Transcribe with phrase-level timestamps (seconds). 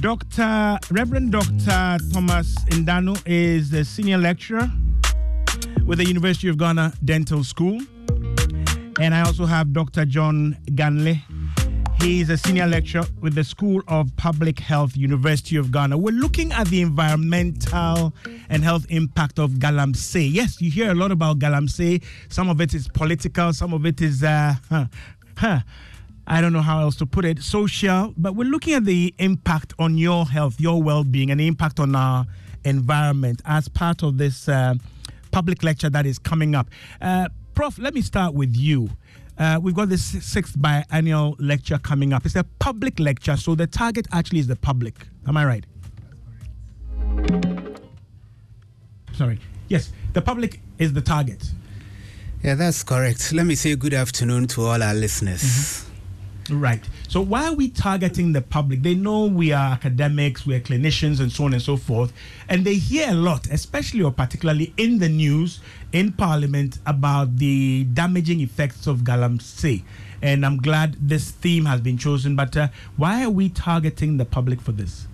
[0.00, 0.78] Dr.
[0.90, 1.98] Reverend Dr.
[2.10, 4.70] Thomas Indano is the senior lecturer
[5.84, 7.78] with the University of Ghana Dental School.
[8.98, 10.06] And I also have Dr.
[10.06, 11.20] John Ganle.
[12.00, 15.98] He is a senior lecturer with the School of Public Health, University of Ghana.
[15.98, 18.14] We're looking at the environmental
[18.48, 20.32] and health impact of galamsey.
[20.32, 22.02] Yes, you hear a lot about galamsey.
[22.30, 24.86] Some of it is political, some of it is, uh, huh,
[25.36, 25.60] huh,
[26.30, 28.14] I don't know how else to put it, social.
[28.16, 31.80] But we're looking at the impact on your health, your well being, and the impact
[31.80, 32.24] on our
[32.64, 34.74] environment as part of this uh,
[35.32, 36.68] public lecture that is coming up.
[37.00, 38.90] Uh, Prof, let me start with you.
[39.38, 42.24] Uh, we've got this sixth biannual lecture coming up.
[42.24, 45.08] It's a public lecture, so the target actually is the public.
[45.26, 45.66] Am I right?
[49.14, 49.40] Sorry.
[49.68, 51.50] Yes, the public is the target.
[52.44, 53.32] Yeah, that's correct.
[53.32, 55.42] Let me say good afternoon to all our listeners.
[55.42, 55.89] Mm-hmm.
[56.50, 56.82] Right.
[57.08, 58.82] So why are we targeting the public?
[58.82, 62.12] They know we are academics, we are clinicians, and so on and so forth,
[62.48, 65.60] and they hear a lot, especially or particularly in the news,
[65.92, 69.82] in Parliament, about the damaging effects of galamsey.
[70.22, 72.36] And I'm glad this theme has been chosen.
[72.36, 75.06] But uh, why are we targeting the public for this?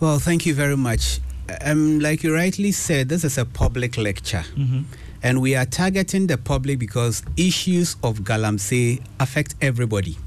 [0.00, 1.20] Well, thank you very much.
[1.60, 4.44] Um, like you rightly said, this is a public lecture.
[4.56, 4.82] Mm-hmm.
[5.24, 10.18] And we are targeting the public because issues of galamsey affect everybody.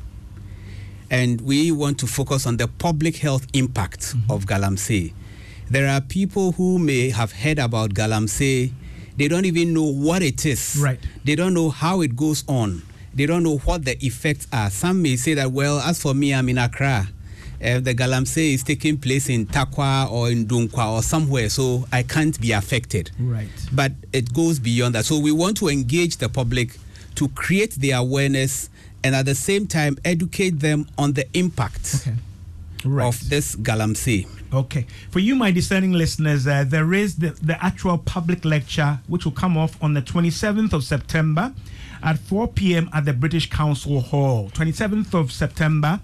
[1.11, 4.31] And we want to focus on the public health impact mm-hmm.
[4.31, 5.13] of galamsey.
[5.69, 8.71] There are people who may have heard about galamsey,
[9.17, 10.77] they don't even know what it is.
[10.81, 10.99] Right.
[11.23, 12.81] They don't know how it goes on.
[13.13, 14.71] They don't know what the effects are.
[14.71, 17.07] Some may say that, well, as for me, I'm in Accra
[17.63, 22.03] uh, the galamsey is taking place in Tarkwa or in Dunkwa or somewhere, so I
[22.03, 23.11] can't be affected.
[23.19, 23.49] Right.
[23.73, 25.05] But it goes beyond that.
[25.05, 26.77] So we want to engage the public
[27.15, 28.69] to create the awareness
[29.03, 32.15] and at the same time educate them on the impact okay.
[32.85, 33.07] right.
[33.07, 34.27] of this galamsey.
[34.53, 34.85] Okay.
[35.09, 39.33] For you, my discerning listeners, uh, there is the, the actual public lecture which will
[39.33, 41.53] come off on the 27th of September
[42.03, 42.89] at 4 p.m.
[42.93, 44.49] at the British Council Hall.
[44.53, 45.99] 27th of September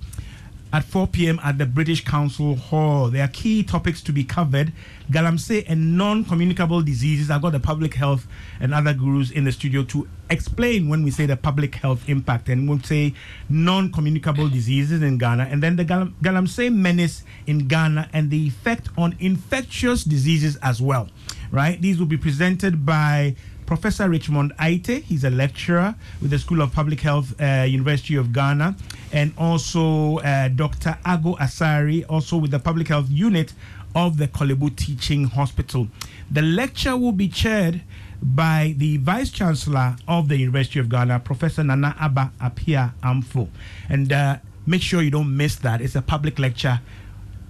[0.73, 1.39] at 4 p.m.
[1.44, 3.09] at the British Council Hall.
[3.09, 4.73] There are key topics to be covered.
[5.11, 7.29] Galamsey and non-communicable diseases.
[7.29, 8.25] I've got the public health
[8.59, 12.50] and other gurus in the studio to explain when we say the public health impact
[12.50, 13.13] and we'll say
[13.50, 19.16] non-communicable diseases in Ghana and then the Galam- menace in Ghana and the effect on
[19.19, 21.07] infectious diseases as well.
[21.51, 21.79] Right?
[21.79, 23.35] These will be presented by
[23.66, 25.03] Professor Richmond Aryeetey.
[25.03, 28.75] He's a lecturer with the School of Public Health, uh, University of Ghana,
[29.12, 30.97] and also uh, Dr.
[31.06, 33.53] Ago Asari, also with the Public Health Unit
[33.96, 35.88] of the Korle Bu Teaching Hospital.
[36.31, 37.81] The lecture will be chaired
[38.22, 43.50] by the Vice Chancellor of the University of Ghana, Professor Nana Aba Appiah Amfo.
[43.90, 45.81] And uh, make sure you don't miss that.
[45.81, 46.79] It's a public lecture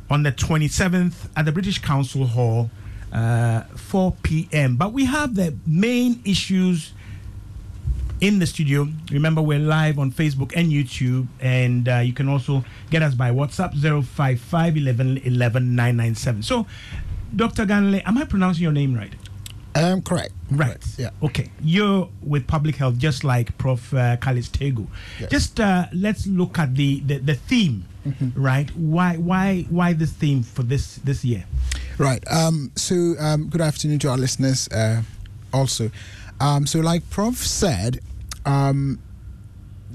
[0.09, 2.69] on the 27th at the British Council Hall
[3.13, 4.75] uh, 4 p.m.
[4.75, 6.91] But we have the main issues
[8.21, 8.87] in the studio.
[9.11, 13.29] Remember, we're live on Facebook and YouTube, and uh, you can also get us by
[13.31, 13.73] WhatsApp
[14.03, 16.43] 055 11 11 997.
[16.43, 16.65] So,
[17.35, 17.65] Dr.
[17.65, 19.13] Ganle, am I pronouncing your name right?
[19.75, 20.31] Um, correct.
[20.51, 20.67] Right.
[20.67, 20.85] Correct.
[20.99, 21.09] Yeah.
[21.23, 21.49] Okay.
[21.61, 23.91] You're with public health, just like Prof.
[23.93, 24.85] Uh, Kalistegu.
[25.19, 25.31] Yes.
[25.31, 28.39] Just uh, let's look at the the, the theme, Mm-hmm.
[28.39, 28.69] right?
[28.75, 31.45] Why why why this theme for this this year?
[31.97, 32.23] Right.
[32.31, 34.67] Um, so, um, good afternoon to our listeners.
[34.69, 35.03] Uh,
[35.53, 35.91] also,
[36.39, 37.99] um, so like Prof said,
[38.45, 38.99] um,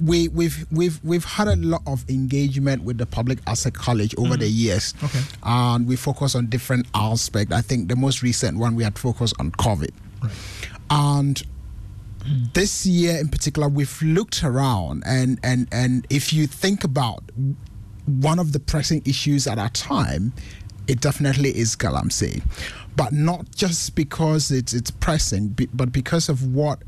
[0.05, 4.15] we we've we've we've had a lot of engagement with the public as a college
[4.17, 4.95] over the years.
[5.03, 5.21] Okay.
[5.43, 7.53] And we focus on different aspects.
[7.53, 9.91] I think the most recent one we had focused on COVID.
[10.23, 10.33] Right.
[10.91, 11.43] And
[12.55, 17.23] this year in particular, we've looked around and and and if you think about
[18.07, 20.33] one of the pressing issues at our time,
[20.89, 22.43] it definitely is Galamsey,
[22.97, 26.83] but not just because it's it's pressing, but because of what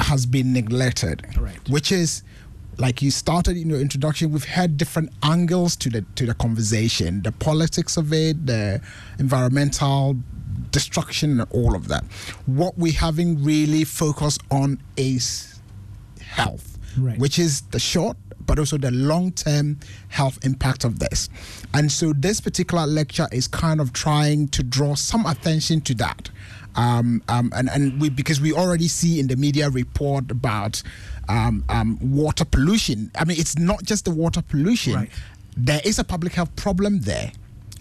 [0.00, 1.58] has been neglected, Right.
[1.68, 2.22] which is
[2.78, 7.22] like you started in your introduction we've had different angles to the to the conversation
[7.22, 8.80] the politics of it the
[9.18, 10.16] environmental
[10.70, 12.04] destruction and all of that
[12.46, 15.60] what we haven't really focused on is
[16.20, 17.18] health Right.
[17.18, 18.16] which is the short
[18.48, 19.78] but also the long term
[20.08, 21.28] health impact of this.
[21.74, 26.30] And so this particular lecture is kind of trying to draw some attention to that.
[26.74, 30.82] Um, um, and and we because we already see in the media report about
[31.28, 33.10] um, um, water pollution.
[33.16, 34.94] I mean, it's not just the water pollution.
[34.94, 35.10] Right.
[35.56, 37.32] There is a public health problem there.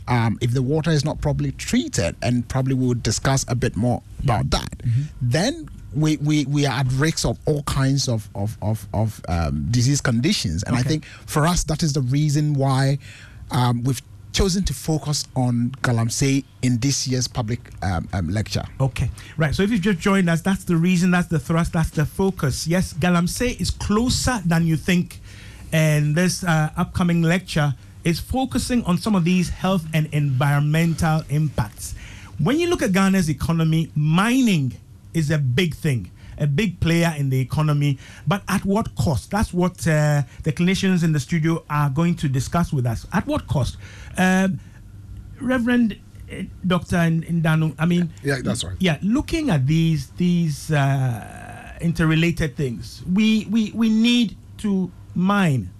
[0.09, 4.01] Um, if the water is not properly treated, and probably we'll discuss a bit more
[4.23, 4.81] about that,
[5.21, 9.67] then we, we, we are at risk of all kinds of, of, of, of um,
[9.71, 10.63] disease conditions.
[10.63, 12.99] And I think for us, that is the reason why
[13.51, 14.01] um, we've
[14.33, 18.63] chosen to focus on Galamsey in this year's public um, um, lecture.
[18.79, 19.55] Okay, right.
[19.55, 22.67] So if you've just joined us, that's the reason, that's the thrust, that's the focus.
[22.67, 25.19] Yes, Galamsey is closer than you think,
[25.71, 27.73] and this uh, upcoming lecture
[28.03, 31.95] is focusing on some of these health and environmental impacts.
[32.37, 34.73] When you look at Ghana's economy, mining
[35.17, 37.97] is a big thing a big player in the economy,
[38.27, 39.31] but at what cost?
[39.31, 43.07] That's what uh, the clinicians in the studio are going to discuss with us.
[43.11, 43.77] At what cost?
[44.17, 44.59] Um,
[45.41, 45.99] Reverend
[46.31, 46.97] uh, Dr.
[46.97, 48.75] Ndanu, I mean, yeah, that's right.
[48.79, 55.71] Yeah, looking at these these uh, interrelated things, we, we we need to mine,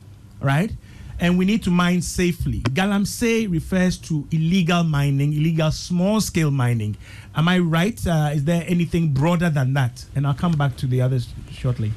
[0.41, 0.71] right?
[1.19, 2.59] And we need to mine safely.
[2.61, 6.95] Galamsey refers to illegal mining, illegal small scale mining.
[7.35, 7.99] Am I right?
[8.05, 10.05] Uh, is there anything broader than that?
[10.15, 11.91] And I'll come back to the others shortly.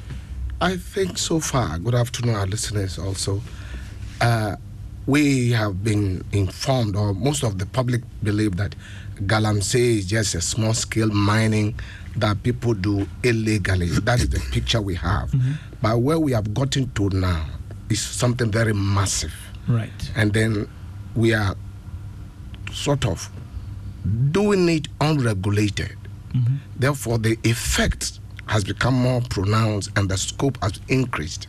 [0.59, 3.41] I think so far, good afternoon, our listeners also.
[4.19, 4.55] Uh,
[5.07, 8.75] we have been informed, or most of the public believe that
[9.25, 11.79] Galamsey is just a small scale mining
[12.15, 13.87] that people do illegally.
[13.87, 15.31] that is the picture we have.
[15.31, 15.51] Mm-hmm.
[15.81, 17.47] But where we have gotten to now,
[17.91, 19.33] is something very massive.
[19.67, 20.11] Right.
[20.15, 20.67] And then
[21.15, 21.55] we are
[22.71, 23.29] sort of
[24.31, 25.97] doing it unregulated.
[26.33, 26.55] Mm-hmm.
[26.77, 31.47] Therefore, the effect has become more pronounced and the scope has increased.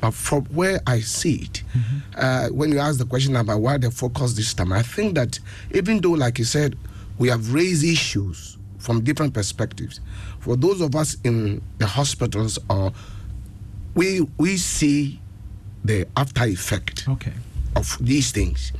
[0.00, 1.96] But from where I see it, mm-hmm.
[2.16, 5.38] uh, when you ask the question about why they focus this time, I think that
[5.72, 6.76] even though, like you said,
[7.18, 10.00] we have raised issues from different perspectives,
[10.40, 12.92] for those of us in the hospitals, or
[13.94, 15.20] we we see
[15.86, 17.32] the after effect okay.
[17.74, 18.72] of these things.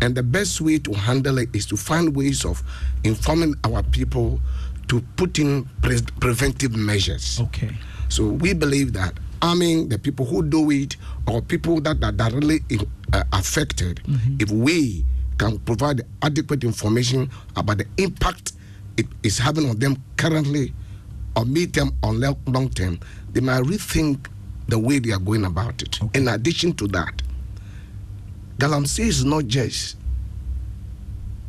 [0.00, 2.62] And the best way to handle it is to find ways of
[3.04, 4.40] informing our people
[4.88, 7.40] to put in pre- preventive measures.
[7.40, 7.70] Okay.
[8.08, 10.96] So we believe that arming the people who do it
[11.26, 12.60] or people that are directly
[13.12, 14.36] uh, affected, mm-hmm.
[14.40, 15.04] if we
[15.38, 18.52] can provide adequate information about the impact
[18.96, 20.72] it is having on them currently
[21.36, 22.98] or mid term or long term,
[23.32, 24.26] they might rethink
[24.68, 26.02] the way they are going about it.
[26.02, 26.18] Okay.
[26.18, 27.22] In addition to that,
[28.58, 29.96] Galamsey is not just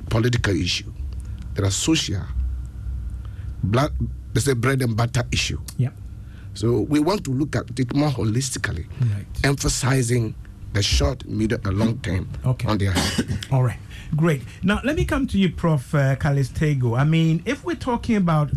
[0.10, 0.92] political issue.
[1.54, 2.24] There are social,
[3.64, 3.94] blood,
[4.34, 5.60] there's a bread and butter issue.
[5.78, 5.92] Yeah.
[6.54, 9.26] So we want to look at it more holistically, right.
[9.44, 10.36] emphasizing
[10.74, 12.68] the short, medium, and long term okay.
[12.68, 12.90] on the
[13.52, 13.80] All right,
[14.16, 14.42] great.
[14.64, 15.94] Now let me come to you, Prof.
[15.94, 16.98] Uh, Calistego.
[16.98, 18.52] I mean, if we're talking about,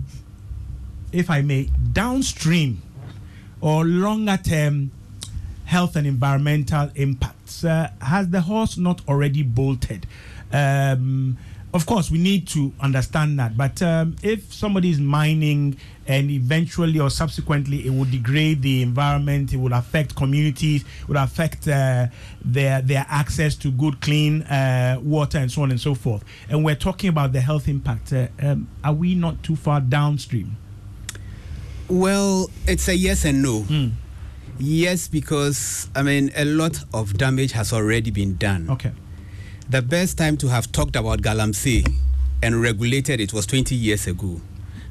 [1.13, 2.83] if I may, downstream
[3.61, 4.91] or longer term
[5.65, 7.65] health and environmental impacts.
[7.65, 10.07] Uh, has the horse not already bolted?
[10.53, 11.37] Um,
[11.75, 13.57] of course, we need to understand that.
[13.57, 15.77] But um, if somebody is mining
[16.07, 21.19] and eventually or subsequently it will degrade the environment, it will affect communities, it will
[21.19, 22.07] affect uh,
[22.43, 26.25] their their access to good, clean uh, water and so on and so forth.
[26.49, 28.15] And we're talking about the health impact.
[28.15, 30.57] Uh, um, are we not too far downstream?
[31.89, 33.63] Well, it's a yes and no.
[33.63, 33.93] Mm.
[34.59, 38.69] Yes, because I mean a lot of damage has already been done.
[38.71, 38.93] Okay.
[39.71, 41.87] The best time to have talked about Galamsey
[42.43, 44.41] and regulated it was 20 years ago,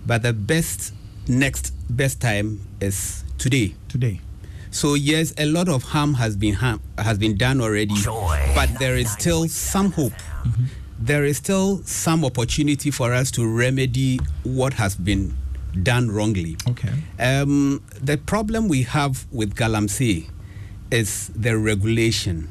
[0.05, 0.94] but the best
[1.27, 3.75] next best time is today.
[3.89, 4.21] Today.
[4.71, 8.51] So yes, a lot of harm has been harm, has been done already, Joy.
[8.55, 10.13] but there is still some hope.
[10.13, 10.65] Mm-hmm.
[11.00, 15.36] There is still some opportunity for us to remedy what has been
[15.84, 16.57] done wrongly.
[16.67, 16.93] Okay.
[17.19, 20.29] Um, the problem we have with Galamsey
[20.91, 22.50] is the regulation.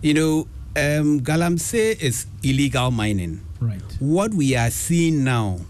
[0.00, 0.38] You know,
[0.76, 3.40] um, Galamsey is illegal mining.
[3.60, 3.80] Right.
[4.00, 5.60] What we are seeing now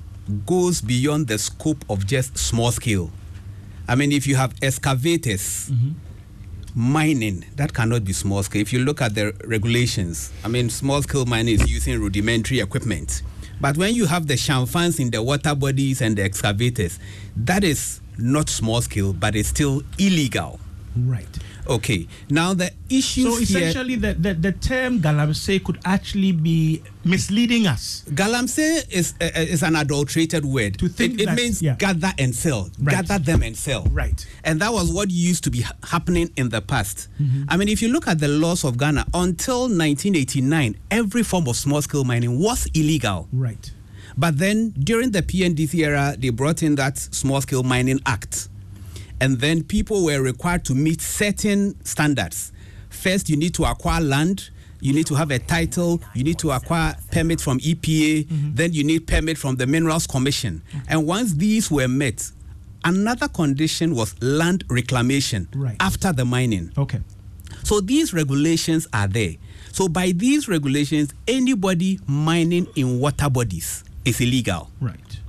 [0.47, 3.11] goes beyond the scope of just small scale.
[3.89, 5.91] I mean, if you have excavators mm-hmm.
[6.75, 8.63] mining, that cannot be small scale.
[8.63, 13.23] If you look at the regulations, I mean, small scale mining is using rudimentary equipment.
[13.63, 16.99] But when you have the chamfans in the water bodies and the excavators,
[17.37, 20.59] that is not small scale, but it's still illegal.
[20.97, 21.29] Right.
[21.69, 22.07] Okay.
[22.31, 23.31] Now the issue.
[23.31, 28.05] So essentially, the, the, the term galamsey could actually be misleading us.
[28.11, 30.79] Galamsey is uh, is an adulterated word.
[30.79, 31.77] To think it, that, means yeah.
[31.77, 32.71] gather and sell.
[32.79, 33.07] Right.
[33.07, 33.85] Gather them and sell.
[33.91, 34.27] Right.
[34.45, 37.09] And that was what used to be ha- happening in the past.
[37.21, 37.45] Mm-hmm.
[37.49, 41.57] I mean, if you look at the laws of Ghana until 1989, every form of
[41.57, 43.29] small scale mining was illegal.
[43.33, 43.71] Right.
[44.17, 48.49] But then during the PNDC era, they brought in that Small Scale Mining Act.
[49.23, 52.51] And then people were required to meet certain standards.
[52.91, 54.51] First, you need to acquire land,
[54.81, 58.55] you need to have a title, you need to acquire permit from EPA, mm-hmm.
[58.55, 60.61] then you need permit from the Minerals Commission.
[60.69, 60.79] Mm-hmm.
[60.89, 62.33] And once these were met,
[62.85, 65.77] another condition was land reclamation right.
[65.79, 66.73] after the mining.
[66.77, 66.99] Okay.
[67.63, 69.37] So So these regulations are there.
[69.71, 74.69] So by these regulations, anybody mining in water bodies is illegal.
[74.81, 75.21] Right.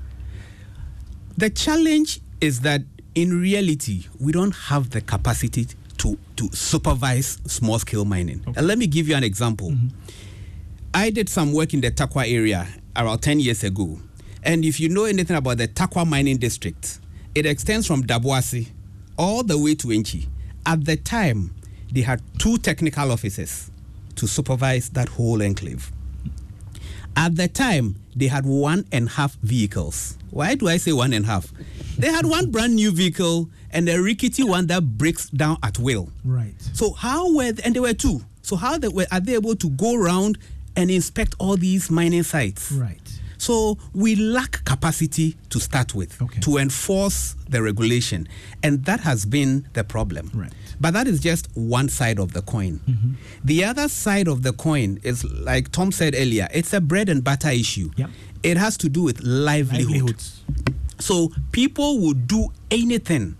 [1.38, 2.82] The challenge is that
[3.16, 5.68] in reality, we don't have the capacity
[5.98, 8.44] to, to supervise small scale mining.
[8.56, 9.72] And let me give you an example.
[9.72, 9.88] Mm-hmm.
[10.94, 14.00] I did some work in the Tarkwa area around 10 years ago.
[14.44, 17.00] And if you know anything about the Tarkwa mining district,
[17.34, 18.70] it extends from Daboase
[19.18, 20.28] all the way to Enchi.
[20.66, 21.54] At the time,
[21.92, 23.72] they had two technical officers
[24.16, 25.92] to supervise that whole enclave.
[27.16, 30.18] At the time, they had one and a half vehicles.
[30.32, 31.52] Why do I say one and a half?
[31.98, 36.10] They had one brand new vehicle and a rickety one that breaks down at will.
[36.26, 36.56] Right.
[36.74, 38.22] So how were and there were two.
[38.42, 40.38] So how they were are they able to go around
[40.76, 42.72] and inspect all these mining sites?
[42.72, 43.00] Right.
[43.38, 46.40] So we lack capacity to start with Okay.
[46.42, 48.28] to enforce the regulation,
[48.64, 50.32] and that has been the problem.
[50.34, 50.52] Right.
[50.80, 52.80] But that is just one side of the coin.
[52.88, 53.12] Mm-hmm.
[53.44, 57.22] The other side of the coin is like Tom said earlier, it's a bread and
[57.24, 57.92] butter issue.
[57.98, 58.10] Yep.
[58.44, 59.88] It has to do with livelihood.
[59.92, 60.42] Livelihoods.
[61.04, 63.36] So people will do anything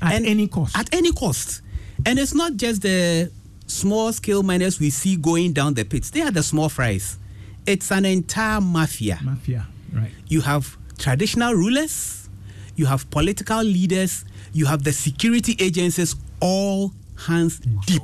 [0.00, 0.76] At And- any cost.
[0.76, 1.62] at any cost.
[2.04, 3.30] And it's not just the
[3.66, 7.18] small scale miners we see going down the pits, they are the small fries.
[7.66, 9.18] It's an entire mafia.
[9.24, 9.66] Mafia.
[9.92, 10.12] Right.
[10.28, 12.28] You have traditional rulers,
[12.76, 16.92] you have political leaders, you have the security agencies, all
[17.26, 18.02] hands deep.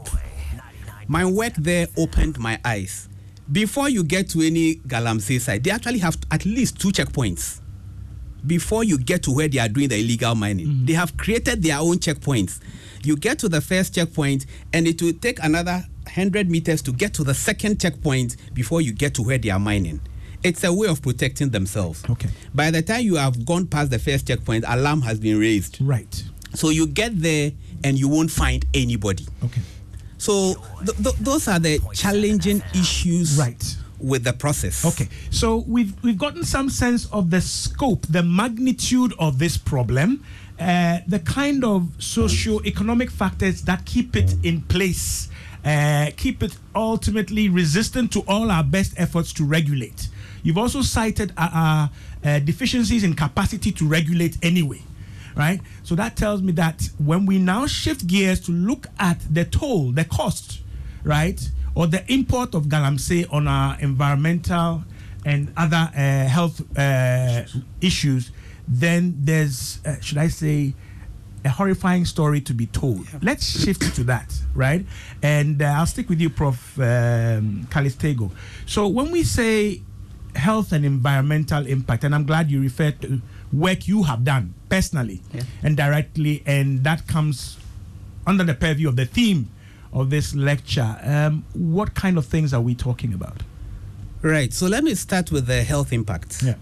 [1.06, 3.08] My work there opened my eyes.
[3.50, 7.60] Before you get to any Galamsey site, they actually have at least two checkpoints
[8.46, 10.66] before you get to where they are doing the illegal mining.
[10.66, 10.86] Mm-hmm.
[10.86, 12.60] They have created their own checkpoints.
[13.04, 17.14] You get to the first checkpoint, and it will take another 100 meters to get
[17.14, 20.00] to the second checkpoint before you get to where they are mining.
[20.42, 22.02] It's a way of protecting themselves.
[22.10, 22.28] Okay.
[22.54, 25.78] By the time you have gone past the first checkpoint, alarm has been raised.
[25.80, 26.22] Right.
[26.54, 27.52] So you get there
[27.84, 29.26] and you won't find anybody.
[29.44, 29.60] Okay.
[30.18, 33.76] So th- th- those are the challenging issues Right.
[34.02, 34.84] With the process.
[34.84, 40.24] Okay, so we've we've gotten some sense of the scope, the magnitude of this problem,
[40.60, 45.28] uh, the kind of socio-economic factors that keep it in place,
[45.64, 50.08] uh, keep it ultimately resistant to all our best efforts to regulate.
[50.42, 51.88] You've also cited uh, uh,
[52.28, 54.82] uh, deficiencies in capacity to regulate anyway.
[55.34, 59.46] Right, so that tells me that when we now shift gears to look at the
[59.46, 60.60] toll, the cost,
[61.04, 61.40] right,
[61.74, 64.84] or the import of galamsey on our environmental
[65.24, 67.42] and other uh, health uh,
[67.80, 68.30] issues,
[68.68, 70.74] then there's, uh, should I say,
[71.44, 73.06] a horrifying story to be told.
[73.22, 74.84] Let's shift to that, right?
[75.22, 76.78] And uh, I'll stick with you, Prof.
[76.78, 78.30] Um, Calistego.
[78.66, 79.82] So when we say
[80.36, 83.20] health and environmental impact, and I'm glad you referred to
[83.52, 85.42] work you have done personally Yeah.
[85.62, 87.58] and directly, and that comes
[88.26, 89.50] under the purview of the theme
[89.92, 90.96] of this lecture.
[91.02, 93.42] Um, what kind of things are we talking about?
[94.22, 94.52] Right.
[94.52, 96.42] So let me start with the health impact.
[96.42, 96.54] Yeah.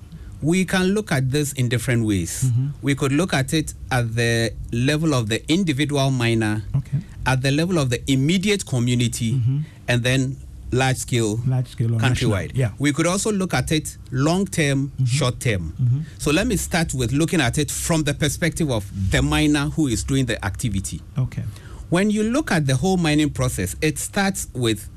[0.43, 2.45] We can look at this in different ways.
[2.45, 2.69] Mm-hmm.
[2.81, 6.99] We could look at it at the level of the individual miner, Okay.
[7.27, 9.59] at the level of the immediate community, mm-hmm.
[9.89, 10.39] and then
[10.73, 12.31] large scale Large scale national.
[12.33, 12.53] countrywide.
[12.55, 12.71] Yeah.
[12.79, 15.05] We could also look at it long term, mm-hmm.
[15.05, 15.75] short term.
[16.17, 19.89] So let me start with looking at it from the perspective of the miner who
[19.89, 21.03] is doing the activity.
[21.19, 21.43] Okay.
[21.91, 24.89] When you look at the whole mining process, it starts with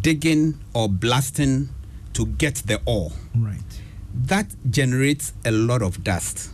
[0.00, 1.68] digging or blasting
[2.14, 3.12] to get the ore.
[3.36, 3.60] Right.
[4.14, 6.50] That generates a lot of dust.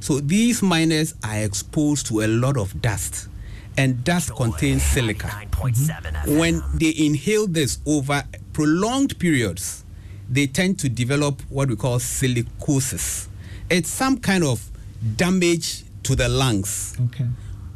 [0.00, 3.28] So these miners are exposed to a lot of dust,
[3.76, 5.28] and dust contains silica.
[5.28, 6.38] 9.7 FM.
[6.38, 9.84] When they inhale this over prolonged periods,
[10.28, 13.28] they tend to develop what we call silicosis.
[13.70, 14.68] It's some kind of
[15.16, 16.96] damage to the lungs.
[17.06, 17.26] Okay.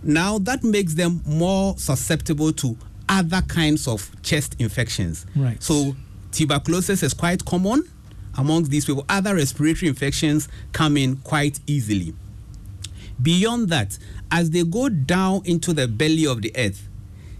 [0.02, 2.76] Now that makes them more susceptible to
[3.08, 5.26] other kinds of chest infections.
[5.36, 5.62] Right.
[5.62, 5.94] So
[6.32, 7.84] tuberculosis is quite common
[8.38, 9.04] amongst these people.
[9.08, 12.14] Other respiratory infections come in quite easily.
[13.20, 13.98] Beyond that,
[14.30, 16.88] as they go down into the belly of the earth,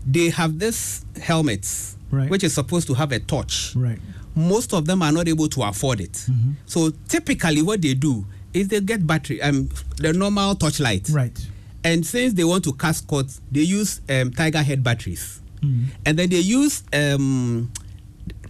[0.06, 2.28] they have this helmets, Right.
[2.28, 3.72] which is supposed to have a torch.
[3.74, 3.98] Right.
[4.34, 6.26] Most of them are not able to afford it.
[6.66, 11.08] So typically, what they do is they get battery, um, the normal torchlight.
[11.08, 11.38] Right.
[11.84, 15.40] And since they want to cast cuts, they use um, tiger head batteries.
[15.60, 15.86] Mm.
[16.06, 17.72] And then they use um,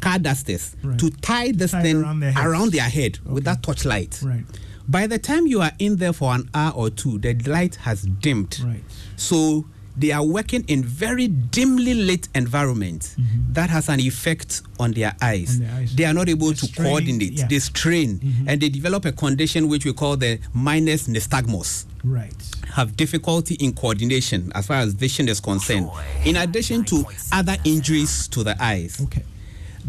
[0.00, 0.98] car dusters Right.
[0.98, 3.54] to tie this Tie thing around their around their head with Okay.
[3.54, 4.20] that torchlight.
[4.22, 4.44] Right.
[4.88, 8.02] By the time you are in there for an hour or two, the light has
[8.02, 8.60] dimmed.
[8.64, 8.82] Right.
[9.16, 13.14] So they are working in very dimly lit environment
[13.52, 15.58] that has an effect on their eyes.
[15.58, 15.62] Mm-hmm.
[15.64, 15.94] On their eyes.
[15.94, 17.32] They are not able They to strain, coordinate.
[17.34, 17.46] yeah.
[17.46, 22.34] They strain and they develop a condition which we call the miner's nystagmus Right.
[22.74, 25.90] have difficulty in coordination as far as vision is concerned,
[26.24, 29.00] in addition to other injuries to the eyes.
[29.02, 29.22] Okay.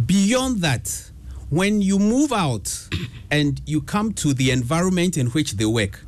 [0.06, 1.10] Beyond that,
[1.50, 2.90] when you move out
[3.32, 6.04] and you come to the environment in which they work,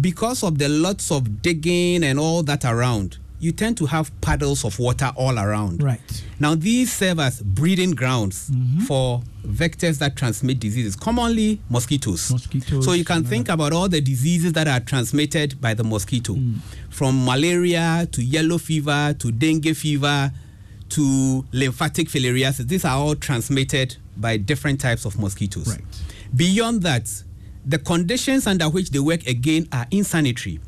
[0.00, 4.64] because of the lots of digging and all that around, you tend to have puddles
[4.64, 5.82] of water all around.
[5.82, 6.24] Right.
[6.38, 8.82] Now, these serve as breeding grounds mm-hmm.
[8.82, 12.30] for vectors that transmit diseases, commonly mosquitoes.
[12.30, 16.34] Mosquitoes So you can think about all the diseases that are transmitted by the mosquito,
[16.34, 16.60] mm.
[16.88, 20.30] from malaria to yellow fever to dengue fever
[20.90, 22.68] to lymphatic filariasis.
[22.68, 25.68] These are all transmitted by different types of mosquitoes.
[25.68, 25.84] Right.
[26.36, 27.10] Beyond that,
[27.64, 30.60] the conditions under which they work again are insanitary.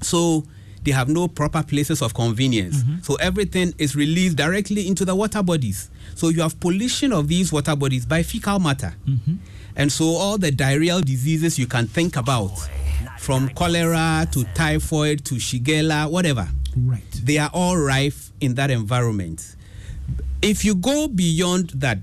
[0.00, 0.44] So
[0.82, 2.82] they have no proper places of convenience.
[2.82, 3.02] Mm-hmm.
[3.02, 5.90] So everything is released directly into the water bodies.
[6.14, 8.94] So you have pollution of these water bodies by fecal matter.
[9.06, 9.36] Mm-hmm.
[9.76, 12.52] And so all the diarrheal diseases you can think about,
[13.18, 17.02] from cholera to typhoid to shigella, whatever, Right.
[17.22, 19.56] they are all rife in that environment.
[20.42, 21.98] If you go beyond that,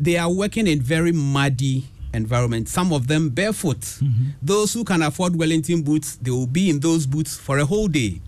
[0.00, 2.68] they are working in very muddy environment.
[2.68, 3.80] Some of them barefoot.
[3.80, 4.30] Mm-hmm.
[4.42, 7.88] Those who can afford Wellington boots, they will be in those boots for a whole
[7.88, 8.20] day.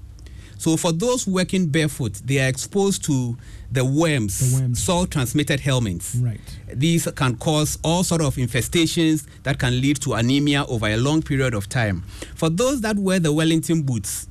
[0.59, 3.37] So for those working barefoot, they are exposed to
[3.71, 4.83] the worms, The worms.
[4.83, 6.17] soil transmitted helminths.
[6.23, 6.41] Right.
[6.73, 11.23] These can cause all sort of infestations that can lead to anemia over a long
[11.23, 12.03] period of time.
[12.35, 14.27] For those that wear the Wellington boots,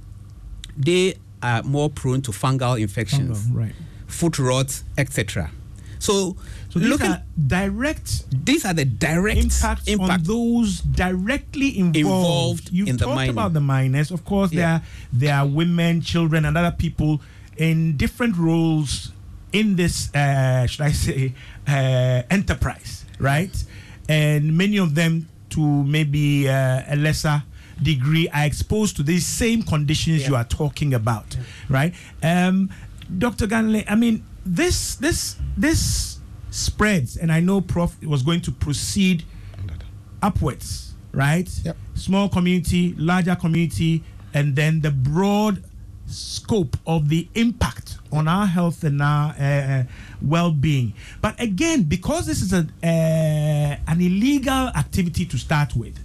[0.76, 3.76] they are more prone to fungal infections, Fungal, right.
[4.08, 5.50] foot rot, etc.
[6.00, 6.36] So,
[6.78, 11.98] So these looking, are direct these are the direct impacts on those directly involved.
[11.98, 13.32] Involved You've in the talked mining.
[13.32, 14.12] about the miners.
[14.12, 14.82] Of course, there are
[15.12, 17.22] there are women, children, and other people
[17.58, 19.12] in different roles
[19.54, 21.34] in this, uh, should I say,
[21.68, 23.52] uh, enterprise, right?
[24.10, 27.44] And many of them, to maybe uh, a lesser
[27.82, 31.38] degree, are exposed to these same conditions you are talking about,
[31.70, 31.94] right?
[32.22, 32.70] Um,
[33.18, 33.48] Dr.
[33.48, 36.17] Ganle, I mean, this this this
[36.50, 39.24] spreads, and I know Prof was going to proceed
[40.22, 41.50] upwards, right?
[41.64, 41.78] Yep.
[41.96, 45.64] Small community, larger community, and then the broad
[46.08, 49.84] scope of the impact on our health and our uh,
[50.22, 50.94] well-being.
[51.22, 52.88] But again, because this is a, uh,
[53.92, 56.00] an illegal activity to start with,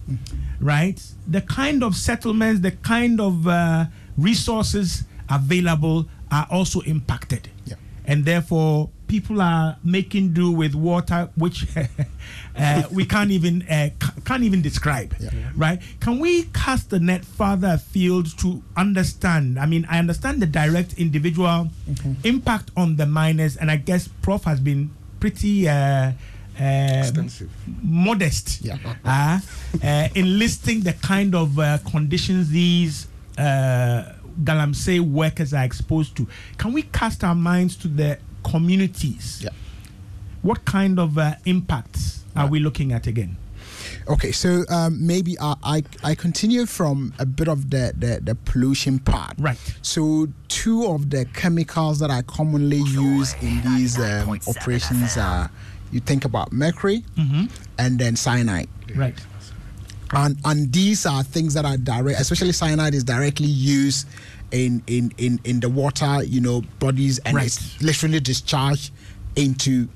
[0.60, 1.00] right?
[1.28, 3.86] The kind of settlements, the kind of uh,
[4.18, 7.76] resources available are also impacted Yeah.
[8.04, 11.58] and therefore people are making do with water which
[12.56, 13.88] uh, we can't even uh,
[14.28, 15.30] can't even describe Yeah.
[15.64, 16.32] right can we
[16.64, 18.48] cast the net further afield to
[18.84, 21.68] understand i mean i understand the direct individual
[22.24, 24.82] impact on the miners and i guess prof has been
[25.20, 26.12] pretty uh, uh,
[27.04, 27.50] Extensive.
[27.82, 28.76] modest Yeah.
[29.04, 29.38] uh,
[29.82, 32.94] uh, in listing the kind of uh, conditions these
[33.38, 34.12] uh,
[34.48, 36.26] Galamsey workers are exposed to.
[36.56, 38.10] Can we cast our minds to the
[38.42, 39.40] communities?
[39.44, 39.50] Yeah.
[40.42, 43.36] What kind of uh, impacts are we looking at again?
[44.08, 48.34] Okay, so um, maybe I, I I continue from a bit of the, the, the
[48.34, 49.34] pollution part.
[49.38, 49.58] Right.
[49.82, 55.50] So two of the chemicals that are commonly used in these um, operations are
[55.92, 57.04] you think about mercury
[57.78, 58.68] and then cyanide.
[58.96, 59.14] Right.
[60.12, 64.06] and and these are things that are direct especially cyanide is directly used
[64.52, 67.46] in in in, in the water you know bodies and Right.
[67.46, 68.92] it's literally discharged
[69.34, 69.88] into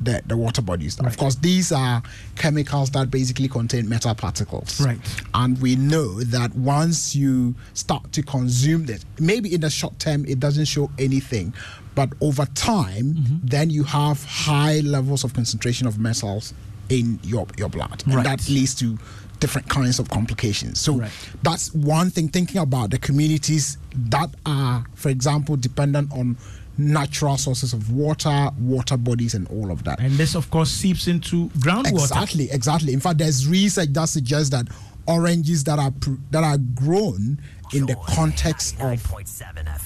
[0.00, 1.08] the, the water bodies Right.
[1.12, 2.02] of course these are
[2.36, 4.98] chemicals that basically contain metal particles Right.
[5.34, 10.24] and we know that once you start to consume this maybe in the short term
[10.26, 11.52] it doesn't show anything
[11.94, 13.36] but over time Mm-hmm.
[13.46, 16.54] then you have high levels of concentration of metals
[16.88, 18.24] in your your blood and Right.
[18.24, 18.96] that leads to
[19.40, 21.10] different kinds of complications so Right.
[21.42, 26.36] that's one thing thinking about the communities that are for example dependent on
[26.76, 31.08] natural sources of water water bodies and all of that And this, of course, seeps
[31.08, 31.90] into groundwater.
[31.90, 32.92] Exactly, exactly.
[32.92, 34.68] In fact, there's research that suggests that
[35.06, 37.40] oranges that are pr- that are grown
[37.72, 39.02] in the context of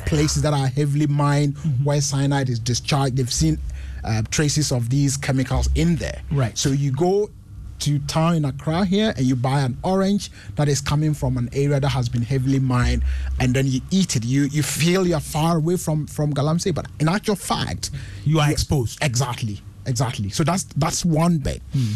[0.06, 1.84] places that are heavily mined, Mm-hmm.
[1.84, 3.58] where cyanide is discharged, they've seen
[4.04, 6.20] uh, traces of these chemicals in there.
[6.30, 6.56] Right.
[6.58, 7.30] So you go
[7.85, 11.49] to town in Accra here and you buy an orange that is coming from an
[11.53, 13.03] area that has been heavily mined,
[13.40, 14.25] and then you eat it.
[14.25, 17.90] You you feel you're far away from from Galamsey, but in actual fact,
[18.25, 18.99] You are exposed.
[19.03, 20.31] Exactly, exactly.
[20.31, 21.61] So that's that's one bit.
[21.73, 21.95] Hmm.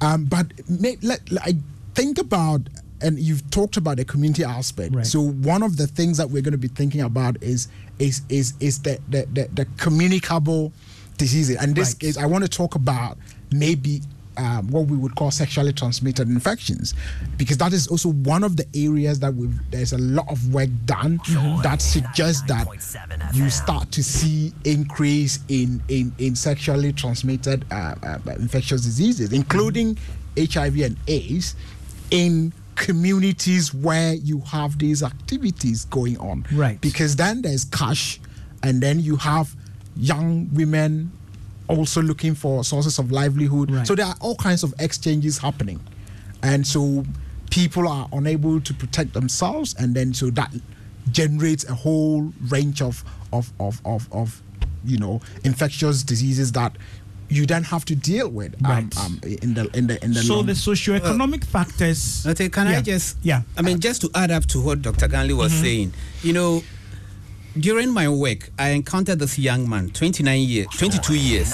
[0.00, 1.54] Um, but may, let, let- I
[1.94, 2.62] think about
[3.00, 4.92] and you've talked about the community aspect.
[4.94, 5.06] Right.
[5.06, 7.68] So one of the things that we're going to be thinking about is
[8.00, 10.72] is is is the the the, the communicable
[11.16, 11.56] diseases.
[11.56, 12.00] And this Right.
[12.00, 13.18] case, I want to talk about
[13.52, 14.02] maybe.
[14.38, 16.94] Um, what we would call sexually transmitted infections,
[17.36, 20.68] because that is also one of the areas that we've, there's a lot of work
[20.84, 21.20] done
[21.64, 22.68] that suggests that
[23.34, 29.98] you start to see increase in in, in sexually transmitted uh, uh, infectious diseases, including
[30.38, 31.56] HIV and AIDS,
[32.12, 36.46] in communities where you have these activities going on.
[36.52, 36.80] Right.
[36.80, 38.20] Because then there's cash,
[38.62, 39.56] and then you have
[39.96, 41.10] young women
[41.68, 43.70] also looking for sources of livelihood.
[43.70, 43.86] Right.
[43.86, 45.80] So there are all kinds of exchanges happening,
[46.42, 47.04] and so
[47.50, 50.52] people are unable to protect themselves, and then so that
[51.12, 54.42] generates a whole range of of of of, of
[54.84, 56.76] you know infectious diseases that
[57.30, 58.96] you then have to deal with um, Right.
[58.98, 62.26] um, in the in the in the So long the socioeconomic factors.
[62.26, 62.78] Okay, can Yeah.
[62.78, 63.18] I just?
[63.22, 63.42] Yeah.
[63.56, 65.08] I mean, just to add up to what Dr.
[65.08, 66.62] Ganle was saying, you know,
[67.58, 71.52] during my work, I encountered this young man, 29 years, 22 years.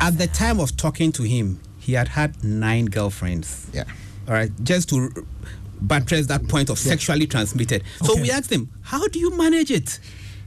[0.00, 3.66] At the time of talking to him, he had had nine girlfriends.
[3.72, 3.84] yeah
[4.28, 5.10] All right, just to
[5.80, 7.82] buttress that point of sexually transmitted.
[8.02, 8.22] So Okay.
[8.22, 9.98] we asked him, "How do you manage it?"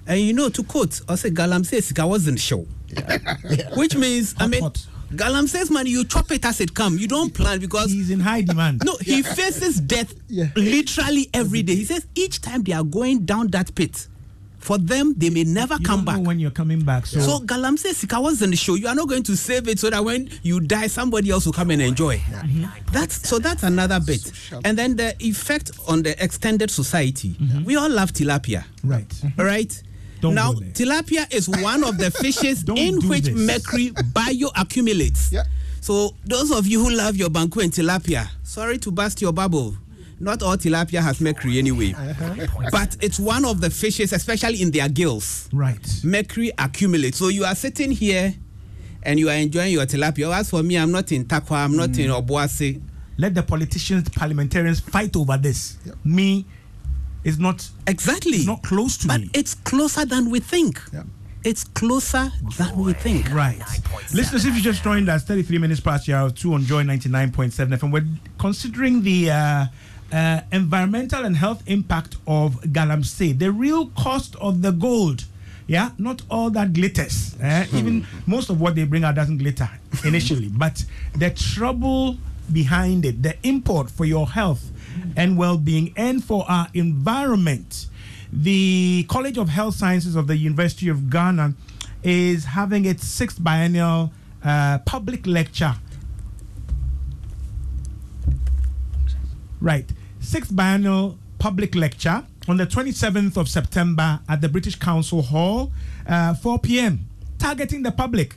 [0.07, 2.65] And you know, to quote, I said, "Galam says I wasn't sure,"
[3.75, 4.85] which means, I mean, hot.
[5.13, 6.97] Galam says, "Man, you chop it as it come.
[6.97, 8.81] You don't plan because He's in high demand.
[8.85, 10.47] no, he faces death Yeah.
[10.55, 11.75] literally every day.
[11.75, 14.07] He says each time they are going down that pit,
[14.59, 16.27] for them they may never you come don't know back.
[16.27, 17.05] when you're coming back.
[17.05, 18.75] So, So Galam says Sika was in the show.
[18.75, 21.53] You are not going to save it so that when you die, somebody else will
[21.53, 22.17] come and enjoy.
[22.17, 22.65] Mm-hmm.
[22.91, 24.31] That's so that's another bit.
[24.65, 27.29] And then the effect on the extended society.
[27.31, 27.63] Mm-hmm.
[27.63, 28.65] We all love tilapia.
[28.83, 29.21] right.
[29.37, 29.83] All right.
[30.21, 33.35] Don't now, tilapia is one of the fishes in which this.
[33.35, 35.31] mercury bioaccumulates.
[35.31, 35.43] Yeah.
[35.81, 39.75] So, those of you who love your banku and tilapia, sorry to burst your bubble.
[40.19, 41.93] Not all tilapia has mercury anyway.
[42.71, 45.47] But it's one of the fishes, especially in their gills.
[45.53, 45.79] Right.
[46.03, 47.17] Mercury accumulates.
[47.17, 48.33] So, you are sitting here
[49.03, 50.35] and you are enjoying your tilapia.
[50.35, 52.81] As for me, I'm not in Tarkwa, I'm not in Obuasi.
[53.17, 55.77] Let the politicians, parliamentarians fight over this.
[56.03, 56.45] Me
[57.23, 58.37] is not Exactly.
[58.37, 59.29] it's not close to But me.
[59.33, 60.81] it's closer than we think.
[60.93, 61.03] Yeah.
[61.45, 63.29] It's closer than we think.
[63.33, 63.61] Right.
[64.13, 67.77] Listeners, if you just joined us, 33 minutes past the hour, 2 on Joy 99.7
[67.77, 67.91] FM.
[67.91, 68.05] We're
[68.37, 69.65] considering the uh,
[70.11, 75.25] uh, environmental and health impact of galamsey, the real cost of the gold.
[75.67, 77.35] Yeah, not all that glitters.
[77.39, 77.67] eh?
[77.73, 79.69] Even most of what they bring out doesn't glitter
[80.03, 80.83] initially, but
[81.15, 82.17] the trouble
[82.51, 84.71] behind it, the import for your health
[85.15, 87.85] and well being, and for our environment.
[88.33, 91.53] The College of Health Sciences of the University of Ghana
[92.03, 94.11] is having its sixth biennial
[94.43, 95.75] uh, public lecture.
[99.61, 99.91] Right,
[100.21, 105.71] sixth biennial public lecture on the 27th of September at the British Council Hall,
[106.07, 107.07] uh, 4 p.m.
[107.37, 108.35] Targeting the public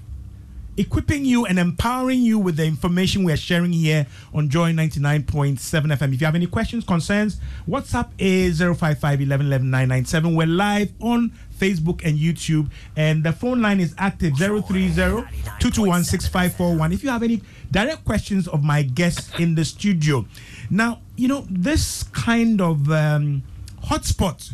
[0.76, 5.58] equipping you and empowering you with the information we are sharing here on Joy 99.7
[5.58, 6.14] FM.
[6.14, 10.35] If you have any questions, concerns, WhatsApp is 055 11 997.
[10.35, 16.92] We're live on Facebook and YouTube, and the phone line is active 030 221 6541.
[16.92, 20.26] If you have any direct questions of my guests in the studio.
[20.70, 23.42] Now, you know, this kind of um,
[23.85, 24.52] hotspot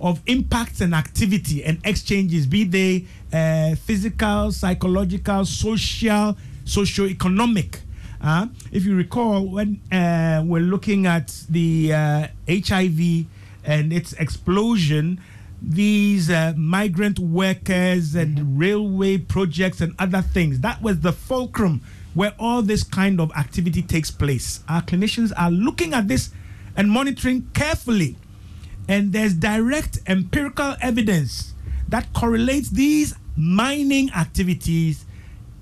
[0.00, 7.80] of impacts and activity and exchanges, be they uh, physical, psychological, social, socio-economic.
[8.20, 13.26] Uh, if you recall, when uh, we're looking at the uh, HIV
[13.64, 15.20] and its explosion,
[15.60, 21.82] these uh, migrant workers and railway projects and other things, that was the fulcrum
[22.16, 24.60] where all this kind of activity takes place.
[24.70, 26.30] Our clinicians are looking at this
[26.74, 28.16] and monitoring carefully
[28.88, 31.52] and there's direct empirical evidence
[31.88, 35.04] that correlates these mining activities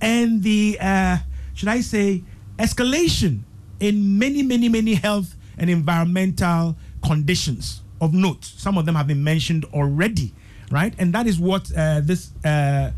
[0.01, 1.19] and the uh,
[1.55, 2.23] should I say
[2.57, 3.41] escalation
[3.81, 8.45] in many many many health and environmental conditions of note.
[8.45, 10.33] Some of them have been mentioned already,
[10.71, 10.95] right?
[10.99, 12.93] And that is what uh, this uh,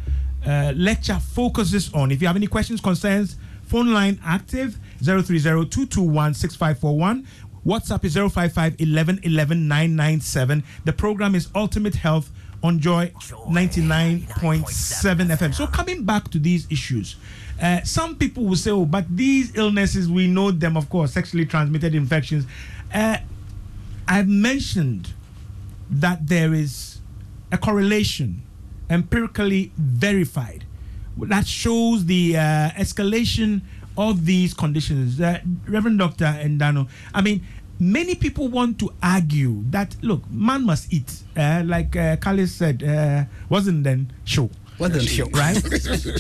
[0.45, 2.11] uh, lecture focuses on.
[2.11, 7.27] If you have any questions, concerns, phone line active 030-221-6541.
[7.67, 10.63] WhatsApp is 055 11 11 997.
[10.85, 12.31] The program is Ultimate Health
[12.63, 15.55] on Joy 99.7 FM.
[15.55, 17.17] So, coming back to these issues,
[17.61, 21.47] uh, some people will say, oh, but these illnesses, we know them, of course, sexually
[21.47, 22.47] transmitted infections.
[22.93, 23.19] Uh,
[24.07, 25.13] I've mentioned
[25.91, 27.01] that there is
[27.51, 28.43] a correlation,
[28.91, 30.65] empirically verified,
[31.19, 32.41] that shows the uh,
[32.79, 33.63] escalation
[33.97, 35.21] of these conditions.
[35.21, 36.25] Uh, Reverend Dr.
[36.25, 37.43] Endano, I mean,
[37.79, 41.23] many people want to argue that look, man must eat.
[41.37, 44.51] Uh, like uh, Khalid said, uh, wasn't then show.
[44.79, 45.29] Wasn't sure.
[45.31, 45.63] Right?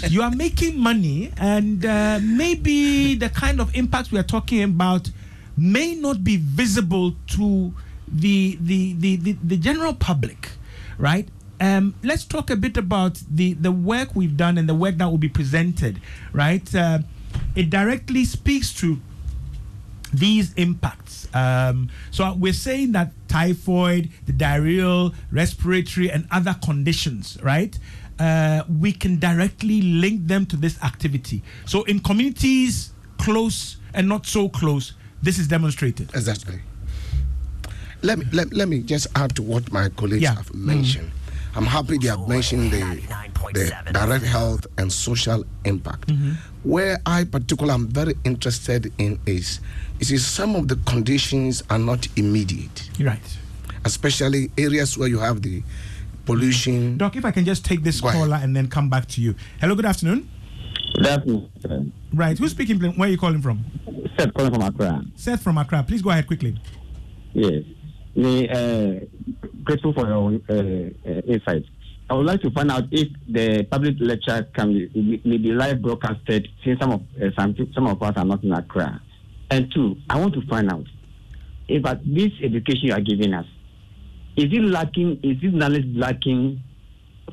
[0.10, 5.10] you are making money, and uh, maybe the kind of impact we are talking about
[5.58, 7.74] may not be visible to
[8.08, 10.50] the the the, the, the general public,
[10.98, 11.28] right?
[11.60, 15.06] Um, let's talk a bit about the the work we've done and the work that
[15.10, 16.00] will be presented,
[16.32, 16.74] right?
[16.74, 16.98] Uh,
[17.54, 19.00] it directly speaks to
[20.12, 21.28] these impacts.
[21.34, 27.76] Um, so we're saying that typhoid, the diarrheal, respiratory, and other conditions, right?
[28.18, 31.42] Uh, we can directly link them to this activity.
[31.66, 34.92] So in communities close and not so close,
[35.22, 36.10] this is demonstrated.
[36.14, 36.60] Exactly.
[38.02, 40.34] Let me let, let me just add to what my colleagues Yeah.
[40.36, 41.10] have mentioned.
[41.56, 43.00] I'm happy they have mentioned the,
[43.54, 46.12] the direct health and social impact.
[46.62, 49.60] Where I particularly am very interested in is
[49.98, 53.38] is some of the conditions are not immediate, Right.
[53.86, 55.62] especially areas where you have the
[56.26, 56.98] pollution.
[56.98, 58.20] Doc, if I can just take this Go ahead.
[58.20, 59.34] caller and then come back to you.
[59.60, 60.28] Hello, good afternoon.
[60.96, 61.92] Good afternoon.
[62.12, 62.78] Right, who's speaking?
[62.78, 62.94] please?
[62.98, 63.64] Where are you calling from?
[64.18, 65.02] Seth calling from Accra.
[65.14, 65.82] Seth from Accra.
[65.84, 66.58] Please go ahead quickly.
[67.32, 67.62] Yes.
[68.14, 69.00] We uh,
[69.66, 71.68] grateful for your uh, uh, insights.
[72.08, 75.82] I would like to find out if the public lecture can be, may be live
[75.82, 79.02] broadcasted since some of uh, some, some of us are not in Accra.
[79.50, 80.86] And two, I want to find out
[81.68, 83.46] if at this education you are giving us,
[84.36, 86.62] is it lacking, is this knowledge lacking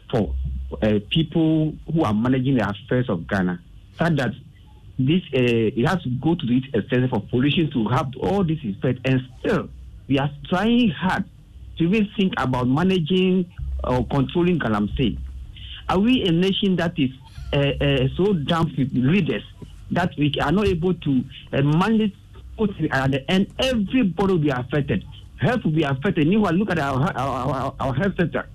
[0.09, 0.33] for
[0.81, 3.61] uh, people who are managing the affairs of Ghana?
[3.99, 4.31] Such that
[4.97, 8.59] this uh, it has to go to this extent for pollution to have all this
[8.63, 9.69] effect, and still
[10.07, 11.25] we are trying hard
[11.77, 13.51] to even think about managing
[13.83, 15.17] or controlling Galamsey.
[15.89, 17.09] Are we a nation that is
[17.51, 19.43] uh, uh, so damp with leaders
[19.91, 22.13] that we are not able to uh, manage?
[22.91, 25.03] At the end, everybody will be affected.
[25.37, 26.27] Health will be affected.
[26.27, 28.47] Meanwhile, look at our our, our, our health sector.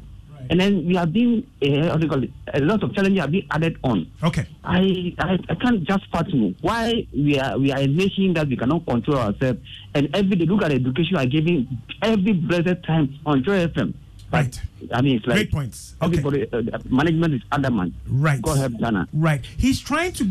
[0.50, 2.30] And then we have been uh, what call it?
[2.54, 4.10] a lot of challenges have been added on.
[4.22, 4.46] Okay.
[4.64, 8.56] I, I I can't just fathom why we are we are a nation that we
[8.56, 9.60] cannot control ourselves.
[9.94, 11.68] And every day, look at education we are giving
[12.02, 13.94] every blessed time on Joy FM.
[14.30, 14.60] But, Right.
[14.92, 15.94] I mean, it's like Great points.
[16.02, 16.18] Okay.
[16.18, 17.94] everybody uh, management is adamant.
[18.06, 18.40] Right.
[18.42, 19.08] God help Ghana.
[19.12, 19.44] Right.
[19.56, 20.28] He's trying to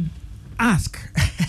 [0.60, 0.98] ask,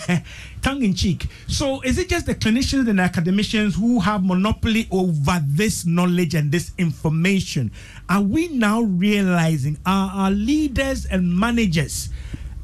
[0.61, 1.27] tongue in cheek.
[1.47, 6.51] So, is it just the clinicians and academicians who have monopoly over this knowledge and
[6.51, 7.71] this information?
[8.07, 12.09] Are we now realizing are our leaders and managers,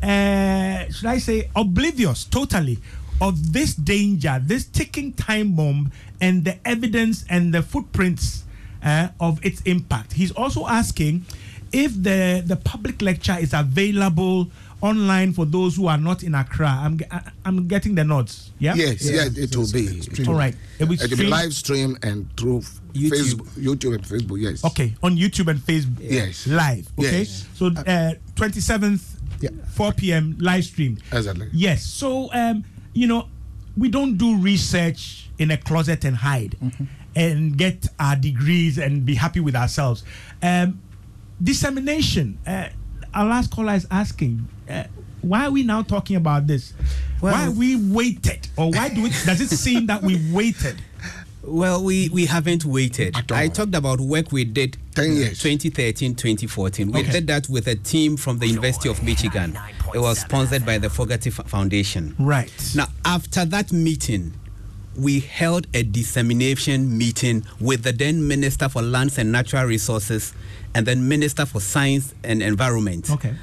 [0.03, 2.79] uh, should I say, oblivious totally?
[3.21, 8.43] Of this danger, this ticking time bomb, and the evidence and the footprints
[8.83, 10.13] uh, of its impact.
[10.13, 11.25] He's also asking
[11.71, 14.49] if the the public lecture is available
[14.81, 16.67] online for those who are not in Accra.
[16.67, 18.51] I'm I- I'm getting the nods.
[18.59, 18.75] Yeah.
[18.75, 20.01] Yes, Yeah, yeah, it will be.
[20.27, 20.55] All right.
[20.79, 22.61] It will It will be live stream and through
[22.93, 23.09] YouTube.
[23.11, 24.41] Facebook, YouTube and Facebook.
[24.41, 24.63] Yes.
[24.65, 25.97] Okay, on YouTube and Facebook.
[25.99, 26.47] Yes.
[26.47, 26.87] Live.
[26.99, 27.19] Okay.
[27.19, 27.45] Yes.
[27.55, 29.01] So uh, 27th,
[29.41, 29.49] Yeah.
[29.73, 30.35] 4 p.m.
[30.39, 30.97] live stream.
[31.11, 31.49] Exactly.
[31.53, 31.83] Yes.
[31.83, 33.27] So um, you know,
[33.77, 36.55] we don't do research in a closet and hide
[37.15, 40.03] and get our degrees and be happy with ourselves.
[40.41, 40.81] Um,
[41.41, 42.37] dissemination.
[42.45, 42.69] Uh,
[43.13, 44.83] our last caller is asking, uh,
[45.21, 46.73] why are we now talking about this?
[47.21, 49.13] Well- why we waited, or why do it?
[49.25, 50.75] Does it seem that we waited?
[51.47, 53.15] Well, we, we haven't waited.
[53.31, 55.39] I talked about work we did 10 years.
[55.39, 56.91] 2013, 2014.
[56.91, 57.11] We Okay.
[57.11, 59.55] did that with a team from the University of Michigan.
[59.93, 62.15] It was sponsored by the Fogarty Foundation.
[62.17, 62.51] Right.
[62.75, 64.33] Now, after that meeting,
[64.97, 70.33] we held a dissemination meeting with the then Minister for Lands and Natural Resources
[70.73, 73.07] and then Minister for Science and Environment.
[73.11, 73.35] Okay.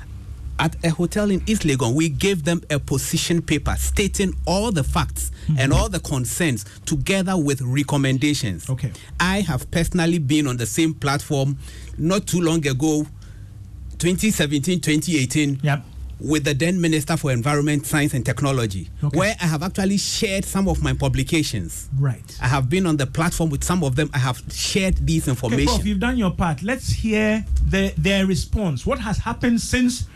[0.58, 4.84] At a hotel in East Legon, we gave them a position paper stating all the
[4.84, 5.72] facts and mm-hmm.
[5.72, 8.68] all the concerns together with recommendations.
[8.70, 8.92] Okay.
[9.18, 11.58] I have personally been on the same platform
[11.98, 13.06] not too long ago,
[13.98, 15.84] 2017, 2018 Yep.
[16.20, 19.18] with the then Minister for Environment, Science and Technology, Okay.
[19.18, 21.88] where I have actually shared some of my publications.
[21.98, 22.36] Right.
[22.40, 24.10] I have been on the platform with some of them.
[24.14, 25.66] I have shared these Okay, information.
[25.66, 26.62] Prof, you've done your part.
[26.62, 28.86] Let's hear the, their response.
[28.86, 30.06] What has happened since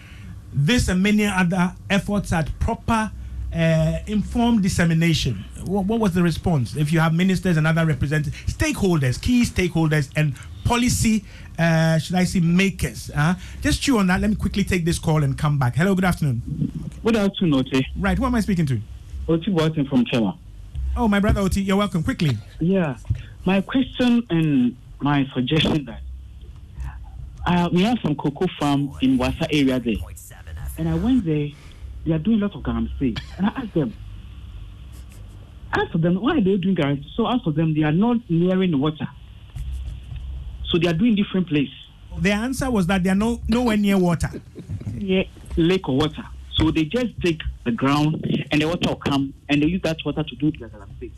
[0.57, 3.13] this and many other efforts at proper
[3.55, 5.45] uh, informed dissemination?
[5.67, 6.75] What, what was the response?
[6.77, 11.25] If you have ministers and other representatives, stakeholders, key stakeholders, and policy,
[11.59, 13.11] uh, should I say, makers.
[13.15, 14.21] Uh, just chew on that.
[14.21, 15.77] Let me quickly take this call and come back.
[15.77, 16.43] Hello, good afternoon.
[17.05, 17.87] Good afternoon, Oti.
[17.97, 18.81] Right, who am I speaking to?
[19.29, 20.37] Oti Watson from Chema.
[20.97, 21.63] Oh, my brother Oti.
[21.63, 22.03] You're welcome.
[22.03, 22.37] Quickly.
[22.59, 22.97] Yeah,
[23.45, 26.01] my question and my suggestion that
[27.47, 29.95] uh, we have some cocoa farm in Wasa area there,
[30.79, 31.49] and I went there.
[32.05, 33.93] They are doing a lot of galamsey, and I asked them,
[35.73, 37.11] ask them why are they doing guarantee.
[37.17, 39.09] So ask them, they are not nearing the water.
[40.69, 41.71] So they are doing different place.
[42.19, 44.31] The answer was that they are no nowhere near water.
[44.97, 45.25] Yeah,
[45.57, 46.25] lake or water.
[46.57, 49.99] So they just dig the ground and the water will come and they use that
[50.05, 51.11] water to do the galamsey.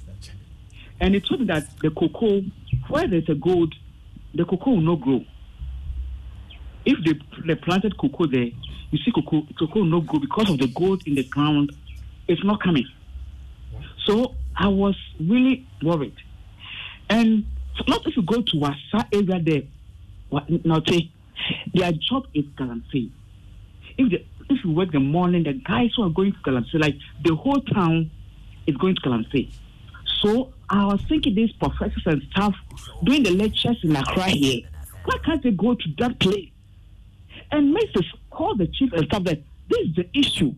[1.00, 2.42] And it told me that the cocoa,
[2.88, 3.74] where there's a gold,
[4.34, 5.24] the cocoa will not grow.
[6.88, 8.48] If they, they planted cocoa there,
[8.90, 11.70] you see cocoa, cocoa no grow because of the gold in the ground.
[12.26, 12.86] It's not coming.
[14.06, 16.16] So I was really worried.
[17.10, 17.44] And
[17.86, 19.62] not if you go to Wasa area there,
[20.64, 20.80] now
[21.74, 23.10] their job is galamsey.
[23.98, 27.34] If if you work the morning, the guys who are going to galamsey, like the
[27.34, 28.10] whole town
[28.66, 29.50] is going to galamsey.
[30.22, 32.54] So I was thinking these professors and staff
[33.04, 34.62] doing the lectures in Accra here,
[35.04, 36.48] why can't they go to that place?
[37.50, 38.04] And Mrs.
[38.30, 40.52] call the chief and staff that this is the issue.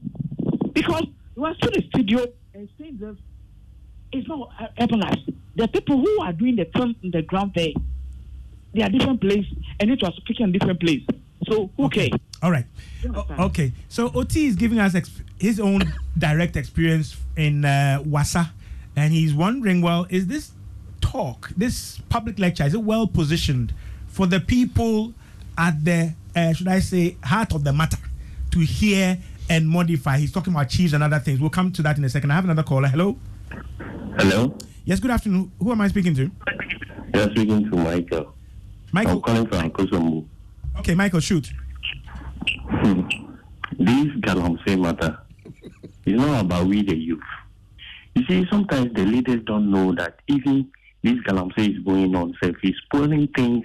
[0.72, 1.04] Because
[1.36, 3.16] you are still in the studio and saying this
[4.12, 5.16] it's not Ebola.
[5.56, 7.72] The people who are doing the turn in the ground there,
[8.74, 9.46] they are different place
[9.78, 11.02] and it was speaking in different place.
[11.48, 12.10] So okay.
[12.42, 12.66] All right.
[13.14, 13.72] O- okay.
[13.88, 15.82] So OT is giving us exp- his own
[16.18, 18.52] direct experience in uh, Wasa,
[18.96, 20.52] and he's wondering, well, is this
[21.00, 23.72] talk, this public lecture, is it well positioned
[24.06, 25.14] for the people
[25.60, 27.98] at the, uh, should I say, heart of the matter
[28.52, 29.18] to hear
[29.50, 30.16] and modify?
[30.18, 31.38] He's talking about chiefs and other things.
[31.38, 32.30] We'll come to that in a second.
[32.30, 32.88] I have another caller.
[32.88, 33.18] Hello.
[34.18, 34.98] Hello, Yes.
[35.00, 35.52] Good afternoon.
[35.60, 36.30] Who am I speaking to?
[37.14, 38.34] you're speaking to Michael.
[38.92, 39.22] Michael.
[39.26, 40.26] I'm calling from Kasoa.
[40.78, 41.20] Okay, Michael.
[41.20, 41.50] Shoot.
[43.78, 45.18] This Galamsey matter
[46.06, 47.20] is not about we the youth.
[48.14, 50.70] You see, sometimes the leaders don't know that even
[51.02, 53.64] this Galamsey is going on, self is spoiling things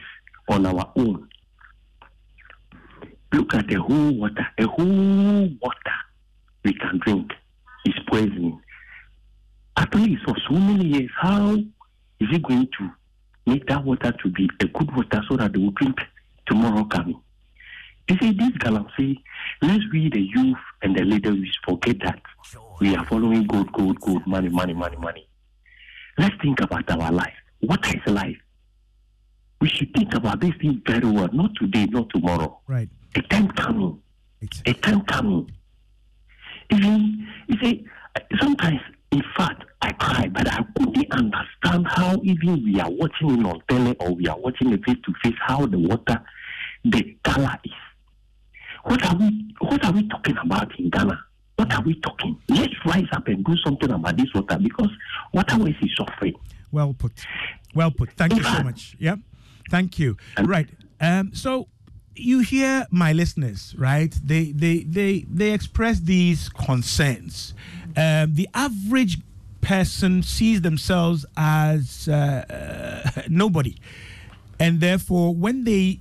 [0.49, 1.27] on our own.
[3.33, 4.47] Look at the whole water.
[4.57, 5.95] The whole water
[6.63, 7.31] we can drink
[7.85, 8.59] is poison.
[9.77, 12.91] At least for so many years, how is it going to
[13.45, 15.99] make that water to be a good water so that they will drink
[16.45, 17.19] tomorrow coming?
[18.07, 19.17] You see, this Galamsey,
[19.61, 22.21] let's we the youth and the leaders forget that
[22.79, 25.27] we are following gold, gold, gold, money, money, money, money.
[26.17, 27.33] Let's think about our life.
[27.61, 28.37] What is life?
[29.59, 32.59] We should think about this thing very well, not today, not tomorrow.
[32.67, 32.89] Right.
[33.15, 33.99] A time coming,
[34.65, 35.49] a time coming.
[36.69, 37.85] Even, you see,
[38.39, 43.45] sometimes, in fact, I cry, but I couldn't understand how even we are watching it
[43.45, 46.21] on tele or we are watching it face to face, how the water,
[46.83, 47.71] the color is.
[48.83, 51.19] What are we what are we talking about in Ghana?
[51.55, 52.37] What are we talking?
[52.49, 54.89] Let's rise up and do something about this water because
[55.33, 56.35] waterways is suffering.
[56.71, 57.13] Well put.
[57.73, 58.11] Well put.
[58.11, 58.95] Thank you so much.
[58.99, 59.15] Yeah.
[59.71, 60.17] Thank you.
[60.43, 60.69] Right.
[60.99, 61.67] Um, so
[62.15, 64.13] you hear my listeners, right?
[64.23, 67.53] They they they they express these concerns.
[67.97, 69.19] Um, the average
[69.61, 73.77] person sees themselves as uh, uh, nobody,
[74.59, 75.99] and therefore, when they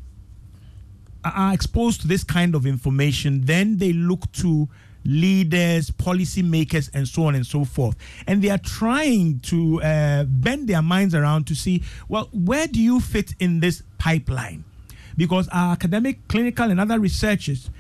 [1.25, 4.69] are exposed to this kind of information, then they look to
[5.07, 7.97] leaders, policymakers, and so on and so forth.
[8.27, 12.81] And they are trying to uh, bend their minds around to see, well, where do
[12.81, 14.65] you fit in this pipeline?
[15.17, 17.71] Because our academic, clinical, and other researchers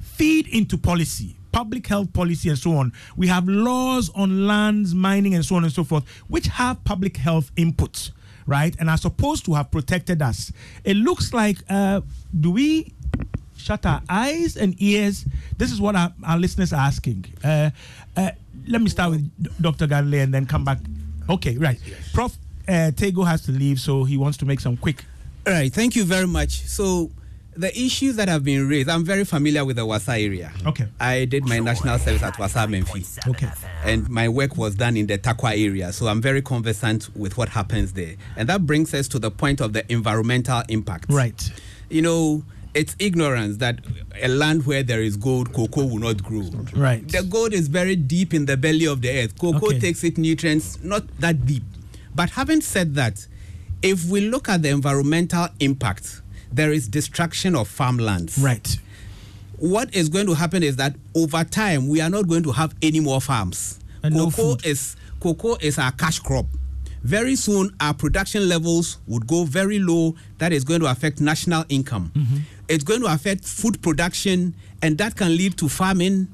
[0.00, 2.92] feed into policy, public health policy, and so on.
[3.16, 7.16] We have laws on lands, mining, and so on and so forth, which have public
[7.16, 8.10] health inputs,
[8.46, 8.74] right?
[8.78, 10.52] And are supposed to have protected us.
[10.84, 12.00] It looks like, uh,
[12.38, 12.92] do we
[13.56, 15.24] shut our eyes and ears?
[15.58, 17.26] This is what our, our listeners are asking.
[17.44, 17.70] Uh,
[18.16, 18.30] uh,
[18.66, 19.86] let me start with Dr.
[19.86, 20.78] Ganle and then come back.
[21.28, 21.78] Okay, right.
[22.12, 22.36] Prof.
[22.68, 25.04] Uh, Tego has to leave, so he wants to make some quick.
[25.46, 26.62] All right, thank you very much.
[26.66, 27.10] So,
[27.56, 30.52] the issues that have been raised, I'm very familiar with the Wasa area.
[30.66, 30.86] Okay.
[31.00, 33.26] I did my national service at Wasa Amenfi.
[33.28, 33.48] Okay.
[33.84, 37.48] And my work was done in the Tarkwa area, so I'm very conversant with what
[37.48, 38.14] happens there.
[38.36, 41.06] And that brings us to the point of the environmental impact.
[41.10, 41.50] Right.
[41.88, 43.80] You know, it's ignorance that
[44.22, 46.48] a land where there is gold, cocoa will not grow.
[46.74, 47.06] Right.
[47.06, 49.38] The gold is very deep in the belly of the earth.
[49.38, 49.80] Cocoa Okay.
[49.80, 51.64] takes its nutrients not that deep.
[52.14, 53.26] But having said that,
[53.82, 58.38] if we look at the environmental impact, there is destruction of farmlands.
[58.38, 58.78] Right.
[59.58, 62.74] What is going to happen is that over time we are not going to have
[62.82, 63.78] any more farms.
[64.02, 64.66] And no cocoa food.
[64.66, 66.46] is cocoa is our cash crop.
[67.02, 70.14] Very soon our production levels would go very low.
[70.38, 72.12] That is going to affect national income.
[72.14, 72.36] Mm-hmm.
[72.68, 76.28] It's going to affect food production, and that can lead to famine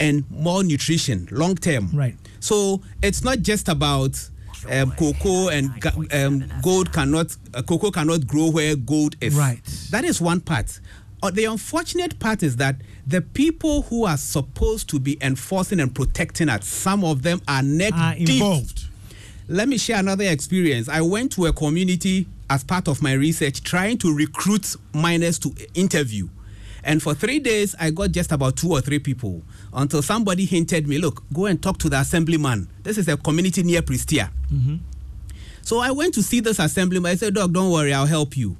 [0.00, 1.90] and more nutrition long term.
[1.92, 2.16] Right.
[2.40, 4.30] So it's not just about
[4.70, 5.70] um, cocoa and
[6.12, 9.34] um, gold cannot uh, cocoa cannot grow where gold is.
[9.34, 9.60] Right.
[9.90, 10.80] That is one part.
[11.22, 15.94] Uh, the unfortunate part is that the people who are supposed to be enforcing and
[15.94, 18.84] protecting us, some of them are neck Are deep involved.
[19.48, 20.88] Let me share another experience.
[20.88, 25.54] I went to a community as part of my research trying to recruit miners to
[25.74, 26.28] interview.
[26.86, 30.86] And for three days, I got just about two or three people until somebody hinted
[30.86, 32.68] me, look, go and talk to the assemblyman.
[32.84, 34.30] This is a community near Prestea.
[35.62, 37.10] So I went to see this assemblyman.
[37.10, 38.56] I said, Doc, don't worry, I'll help you.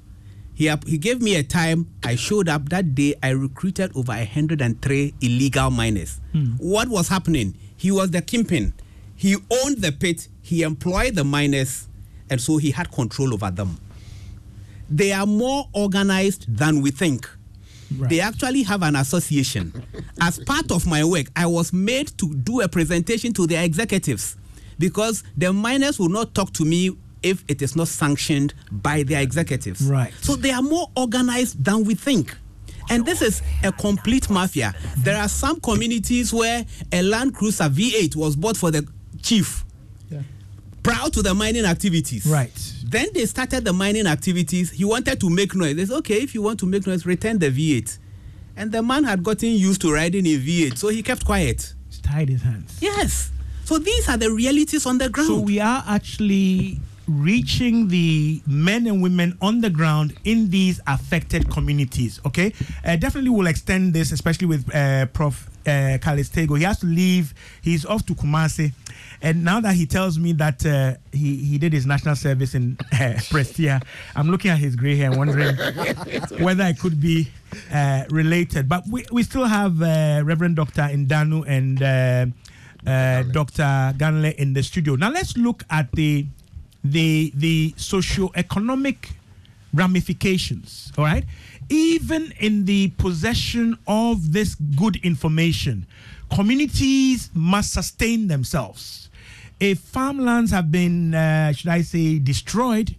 [0.55, 1.87] He, he gave me a time.
[2.03, 3.15] I showed up that day.
[3.23, 6.21] I recruited over 103 illegal miners.
[6.59, 7.55] What was happening?
[7.77, 8.75] He was the kingpin.
[9.15, 10.27] He owned the pit.
[10.43, 11.87] He employed the miners,
[12.29, 13.79] and so he had control over them.
[14.91, 17.29] They are more organized than we think.
[17.91, 19.73] They actually have an association.
[20.21, 24.37] As part of my work, I was made to do a presentation to their executives
[24.79, 29.23] because the miners will not talk to me if it is not sanctioned by their
[29.23, 29.83] executives.
[29.83, 30.13] Right.
[30.21, 32.37] So they are more organized than we think.
[32.89, 34.75] And this is a complete mafia.
[34.99, 38.87] There are some communities where a Land Cruiser V8 was bought for the
[39.23, 39.65] chief
[40.87, 42.27] prior to the mining activities.
[42.27, 42.53] Right.
[42.89, 44.71] Then they started the mining activities.
[44.71, 45.75] He wanted to make noise.
[45.75, 47.99] They said, okay, if you want to make noise, return the V8.
[48.57, 51.75] And the man had gotten used to riding a V8, so he kept quiet.
[51.91, 52.79] He tied his hands.
[52.81, 53.33] Yes.
[53.65, 55.29] So these are the realities on the ground.
[55.29, 56.79] So we are actually
[57.09, 62.21] reaching the men and women on the ground in these affected communities.
[62.25, 62.53] Okay,
[62.85, 65.51] uh, definitely we'll extend this, especially with uh, Prof.
[65.67, 66.57] Uh, Calistego.
[66.57, 67.35] He has to leave.
[67.61, 68.73] He's off to Kumasi,
[69.21, 72.77] and now that he tells me that uh, he he did his national service in
[72.93, 72.97] uh,
[73.31, 73.83] Prestea,
[74.15, 75.57] I'm looking at his grey hair, and wondering
[76.41, 77.29] whether I could be
[77.73, 78.69] uh, related.
[78.69, 81.83] But we we still have uh, Reverend Doctor Indanu and.
[81.83, 82.27] Uh,
[82.87, 83.95] uh, Dr.
[83.99, 84.95] Ganle in the studio.
[84.95, 86.25] Now let's look at the
[86.85, 89.11] the the socio-economic
[89.75, 90.93] ramifications.
[90.97, 91.25] All right,
[91.69, 95.87] even in the possession of this good information,
[96.33, 99.09] communities must sustain themselves.
[99.59, 102.95] If farmlands have been, uh, should I say, destroyed,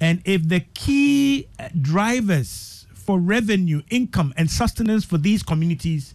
[0.00, 6.14] and if the key uh, drivers for revenue, income, and sustenance for these communities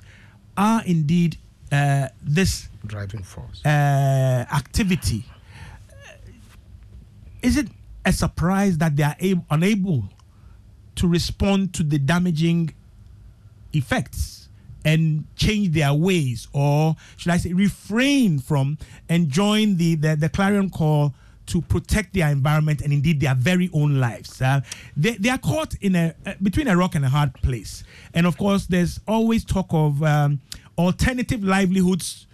[0.55, 1.37] are indeed
[1.71, 3.65] uh, this Driving force.
[3.65, 5.25] uh, activity,
[7.41, 7.67] is it
[8.05, 10.09] a surprise that they are ab- unable
[10.97, 12.73] to respond to the damaging
[13.73, 14.49] effects
[14.85, 18.77] and change their ways, or should I say, refrain from
[19.09, 21.13] enjoying the, the, the clarion call
[21.47, 24.41] to protect their environment and indeed their very own lives?
[24.41, 24.61] Uh,
[24.95, 27.83] they, they are caught in a uh, between a rock and a hard place,
[28.13, 30.39] and of course, there's always talk of um,
[30.77, 32.27] alternative livelihoods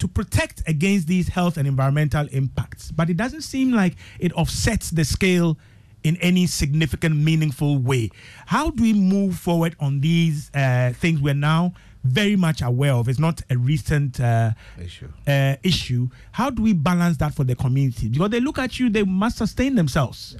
[0.00, 2.90] to protect against these health and environmental impacts.
[2.90, 5.56] But it doesn't seem like it offsets the scale
[6.04, 8.10] in any significant, meaningful way.
[8.46, 11.74] How do we move forward on these uh, things we're now
[12.04, 13.08] very much aware of?
[13.08, 15.08] It's not a recent uh, Issue.
[15.26, 16.08] uh, issue.
[16.32, 18.08] How do we balance that for the community?
[18.08, 20.36] Because they look at you, they must sustain themselves.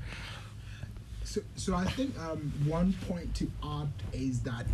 [1.31, 4.67] So, so I think um, one point to add is that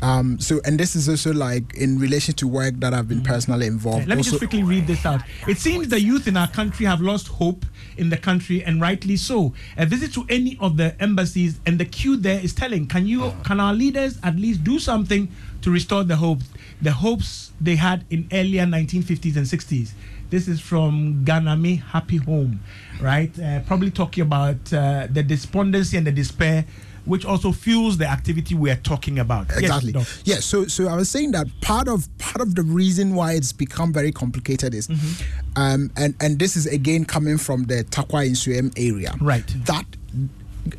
[0.00, 3.66] um, so and this is also like in relation to work that I've been personally
[3.66, 4.06] involved.
[4.06, 5.22] Let me also, just quickly read this out.
[5.48, 9.16] It seems the youth in our country have lost hope in the country, and rightly
[9.16, 9.54] so.
[9.76, 12.86] A visit to any of the embassies and the queue there is telling.
[12.86, 15.28] Can you, can our leaders at least do something
[15.62, 16.42] to restore the hope,
[16.80, 19.90] the hopes they had in earlier 1950s and 60s?
[20.30, 22.60] This is from Ganame Happy Home,
[23.00, 23.30] right?
[23.38, 26.66] Uh, probably talking about uh, the despondency and the despair,
[27.06, 29.46] which also fuels the activity we are talking about.
[29.56, 30.06] Exactly Doc.
[30.24, 33.52] yeah so so i was saying that part of part of the reason why it's
[33.52, 35.62] become very complicated is Mm-hmm.
[35.62, 39.46] um and and this is again coming from the Tarkwa Nsuaem area Right.
[39.64, 39.86] that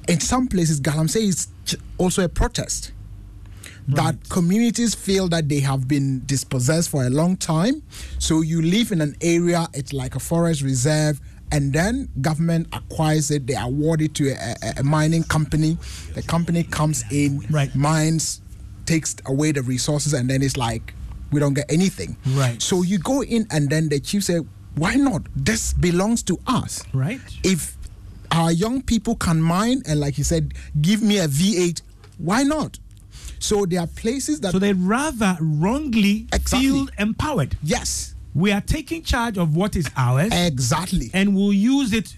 [0.08, 1.48] in some places galamsey is
[1.98, 2.92] also a protest
[3.96, 7.82] that communities feel that they have been dispossessed for a long time.
[8.20, 11.20] So you live in an area it's like a forest reserve
[11.52, 15.78] and then government acquires it they award it to a, a, mining company.
[16.14, 17.74] The company comes in Right.
[17.76, 18.42] mines
[18.86, 20.94] takes away the resources and then it's like
[21.32, 22.18] we don't get anything.
[22.28, 22.62] Right.
[22.62, 24.40] so you go in and then the chief say
[24.76, 25.24] why not?
[25.36, 26.84] This belongs to us.
[26.94, 27.20] Right.
[27.44, 27.76] if
[28.32, 31.82] our young people can mine and like you said give me a v8
[32.20, 32.78] why not
[33.40, 36.70] so there are places that So they rather wrongly Exactly.
[36.70, 37.58] feel empowered.
[37.64, 38.16] yes.
[38.36, 41.10] We are taking charge of what is ours exactly.
[41.14, 42.16] and we'll use it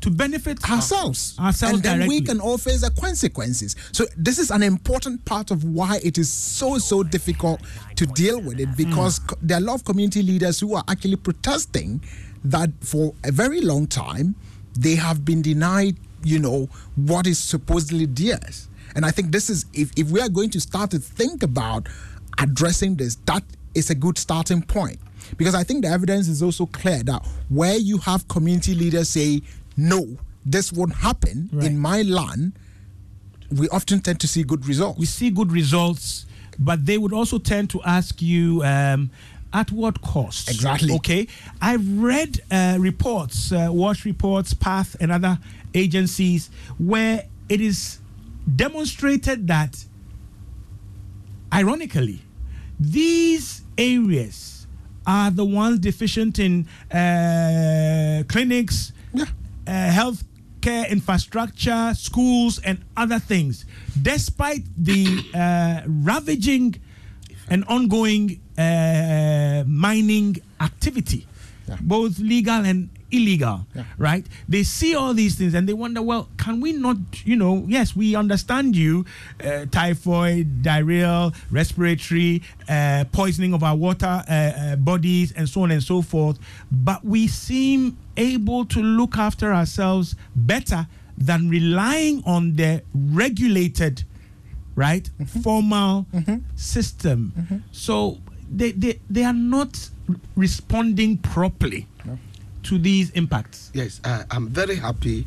[0.00, 1.36] to benefit ourselves.
[1.38, 3.76] Ourselves and then we can all face the consequences.
[3.92, 7.60] So this is an important part of why it is so so difficult
[7.96, 9.28] to deal with it because mm.
[9.28, 12.00] co- there are a lot of community leaders who are actually protesting
[12.44, 14.34] that for a very long time
[14.78, 18.68] they have been denied you know what is supposedly theirs
[18.98, 21.88] and i think this is if, if we are going to start to think about
[22.38, 23.42] addressing this that
[23.74, 24.98] is a good starting point
[25.36, 27.20] Because I think the evidence is also clear that
[27.58, 29.42] where you have community leaders say,
[29.76, 31.66] no, this won't happen Right.
[31.66, 32.52] in my land,
[33.60, 34.98] we often tend to see good results.
[34.98, 36.26] we see good results,
[36.58, 39.10] but they would also tend to ask you um,
[39.52, 40.48] at what cost.
[40.50, 40.94] Exactly.
[40.94, 41.26] Okay.
[41.60, 45.38] I've read uh, reports, uh, Watch reports, Path, and other
[45.74, 47.16] agencies where
[47.48, 47.98] it is
[48.56, 49.84] demonstrated that,
[51.52, 52.20] ironically,
[52.78, 54.66] these areas
[55.06, 59.24] are the ones deficient in uh, clinics, Yeah.
[59.66, 60.22] uh, health
[60.60, 63.64] care infrastructure, schools, and other things,
[64.00, 66.76] despite the uh, ravaging
[67.48, 71.26] and ongoing uh, mining activity,
[71.68, 71.76] Yeah.
[71.80, 73.84] both legal and illegal, Yeah.
[73.96, 74.26] right?
[74.48, 77.96] They see all these things and they wonder, well, can we not, you know, yes,
[77.96, 79.04] we understand you,
[79.42, 85.70] uh, typhoid, diarrhea, respiratory, uh, poisoning of our water uh, uh, bodies, and so on
[85.70, 86.38] and so forth,
[86.70, 90.86] but we seem able to look after ourselves better
[91.16, 94.04] than relying on the regulated
[94.76, 95.10] right
[95.42, 96.06] formal
[96.56, 97.32] system.
[97.72, 98.18] So
[98.50, 99.90] they, they they are not
[100.36, 101.86] responding properly
[102.68, 105.26] to these impacts Yes, uh, I'm very happy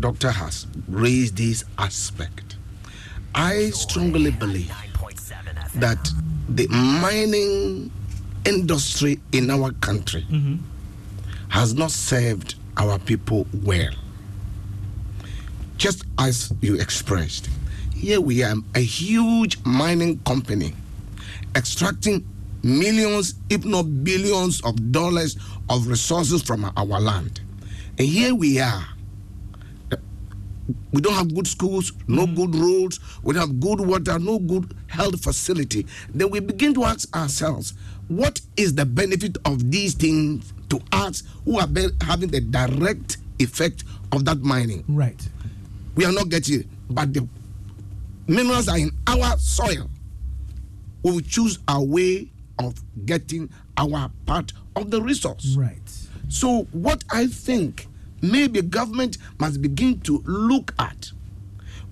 [0.00, 2.56] Doctor has raised this aspect.
[3.34, 4.72] I strongly believe
[5.76, 6.08] that
[6.48, 7.90] the mining
[8.44, 10.26] industry in our country
[11.48, 13.92] has not served our people well.
[15.76, 17.48] Just as you expressed,
[17.94, 20.74] here we are, a huge mining company
[21.56, 22.26] extracting
[22.62, 25.36] millions, if not billions, of dollars
[25.68, 27.40] of resources from our land.
[27.98, 28.84] And here we are.
[30.92, 32.34] We don't have good schools, no mm-hmm.
[32.36, 35.86] good roads, we don't have good water, no good health facility.
[36.14, 37.74] Then we begin to ask ourselves,
[38.08, 41.68] what is the benefit of these things to us who are
[42.02, 44.84] having the direct effect of that mining?
[44.88, 45.20] right
[45.96, 47.26] we are not getting it, but the
[48.26, 49.88] minerals are in our soil.
[51.02, 52.74] We will choose our way of
[53.06, 55.56] getting our part of the resource.
[55.56, 55.80] right
[56.28, 57.86] So, what I think
[58.22, 61.10] maybe government must begin to look at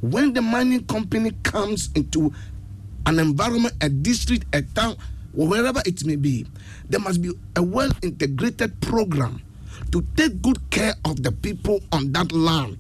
[0.01, 2.33] when the mining company comes into
[3.07, 4.97] an environment, a district, a town,
[5.37, 6.47] or wherever it may be,
[6.89, 9.41] there must be a well integrated program
[9.93, 12.79] to take good care of the people on that land.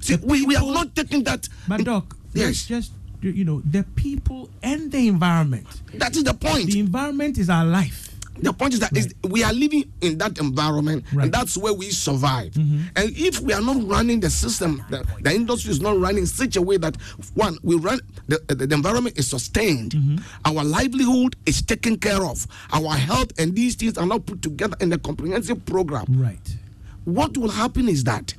[0.00, 1.48] See, we, we have not taken that.
[1.68, 2.66] but doc Yes.
[2.66, 2.92] just
[3.22, 6.66] you know the people and the environment That is the point.
[6.66, 8.10] the environment is our life
[8.42, 11.24] The point is that is we are living in that environment, Right.
[11.24, 12.52] and that's where we survive.
[12.52, 12.80] Mm-hmm.
[12.96, 16.26] And if we are not running the system, the, the industry is not running in
[16.26, 16.96] such a way that
[17.34, 20.16] one, we run the, the, the environment is sustained, mm-hmm.
[20.44, 24.76] our livelihood is taken care of, our health and these things are not put together
[24.80, 26.04] in a comprehensive program.
[26.10, 26.56] right
[27.04, 28.34] What will happen is that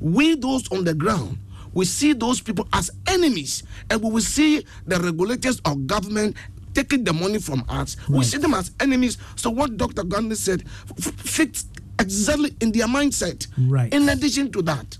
[0.00, 1.38] we, those on the ground,
[1.74, 6.34] we see those people as enemies, and we will see the regulators or government
[6.78, 7.96] taking the money from us.
[8.08, 9.18] We see them as enemies.
[9.34, 10.04] So, what Dr.
[10.04, 10.62] Ganle said
[10.96, 11.66] f- fits
[11.98, 13.48] exactly in their mindset.
[13.58, 13.92] Right.
[13.92, 14.96] In addition to that,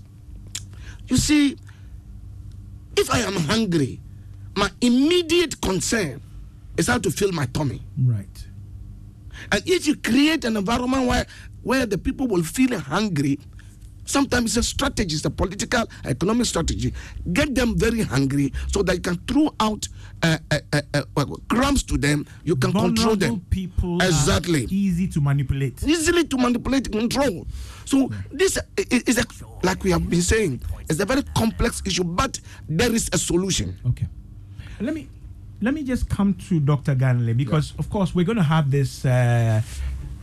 [1.07, 1.57] you see,
[2.97, 4.01] if I am hungry,
[4.57, 6.21] my immediate concern
[6.77, 7.81] is how to fill my tummy.
[8.05, 8.27] right
[9.53, 11.25] And if you create an environment where,
[11.63, 13.39] where the people will feel hungry,
[14.09, 16.93] sometimes it's a strategy, it's a political, economic strategy.
[17.31, 19.87] Get them very hungry so that you can throw out
[20.21, 23.39] uh, uh, uh, uh, crumbs to them, you can control them.
[23.49, 24.65] people Exactly.
[24.65, 27.47] easy to manipulate Easily to manipulate, control.
[27.85, 29.25] So this is a,
[29.63, 33.77] like we have been saying, it's a very complex issue, but there is a solution.
[33.87, 34.07] Okay.
[34.81, 35.07] Let me
[35.61, 36.95] let me just come to Dr.
[36.95, 39.61] Ganle because of course we're going to have this uh,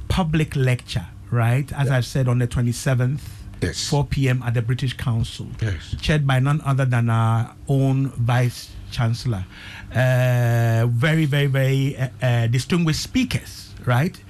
[0.08, 1.70] public lecture, right?
[1.72, 3.20] As I've said on the 27th,
[3.62, 3.88] Yes.
[3.88, 4.42] 4 p.m.
[4.42, 5.94] at the British Council, Yes.
[6.00, 9.44] chaired by none other than our own Vice Chancellor.
[9.90, 14.20] Uh, very, very, very uh, uh, distinguished speakers, right?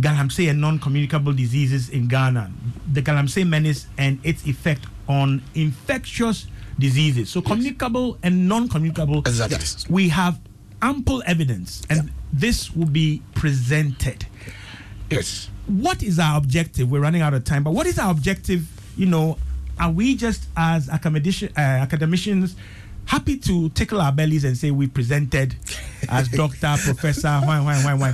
[0.00, 2.50] Galamsey and non-communicable diseases in Ghana,
[2.92, 6.46] the Galamsey menace and its effect on infectious
[6.78, 7.30] diseases.
[7.30, 9.20] So communicable and non-communicable.
[9.20, 9.58] Exactly.
[9.58, 9.86] Yes.
[9.88, 10.40] We have
[10.80, 14.26] ample evidence, and this will be presented.
[15.14, 15.48] Yes.
[15.66, 16.90] What is our objective?
[16.90, 18.66] We're running out of time, but what is our objective?
[18.96, 19.38] You know,
[19.78, 22.56] are we just as academician, uh, academicians
[23.06, 25.56] happy to tickle our bellies and say we presented
[26.08, 28.12] as doctor, professor, why, why, why, why?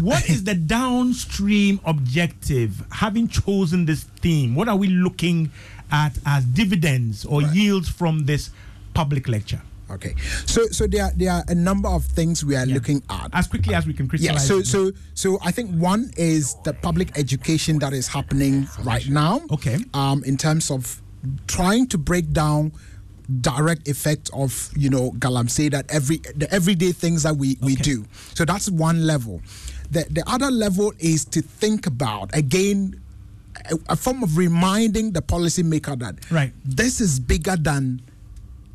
[0.00, 4.54] What is the downstream objective having chosen this theme?
[4.54, 5.50] What are we looking
[5.90, 8.50] at as dividends or yields from this
[8.94, 9.62] public lecture?
[9.90, 10.14] Okay.
[10.46, 12.74] So so there are, there are a number of things we are Yeah.
[12.74, 13.30] looking at.
[13.32, 14.42] As quickly as we can crystallize.
[14.48, 14.56] Yeah.
[14.56, 19.40] So so so I think one is the public education that is happening right now.
[19.50, 19.78] Okay.
[19.94, 21.00] Um, in terms of
[21.46, 22.72] trying to break down
[23.40, 27.82] direct effect of you know galamsey that every the everyday things that we we Okay.
[27.82, 28.04] do.
[28.34, 29.42] So that's one level.
[29.90, 33.00] The the other level is to think about again.
[33.70, 36.52] A, a form of reminding the policymaker that Right.
[36.64, 38.00] this is bigger than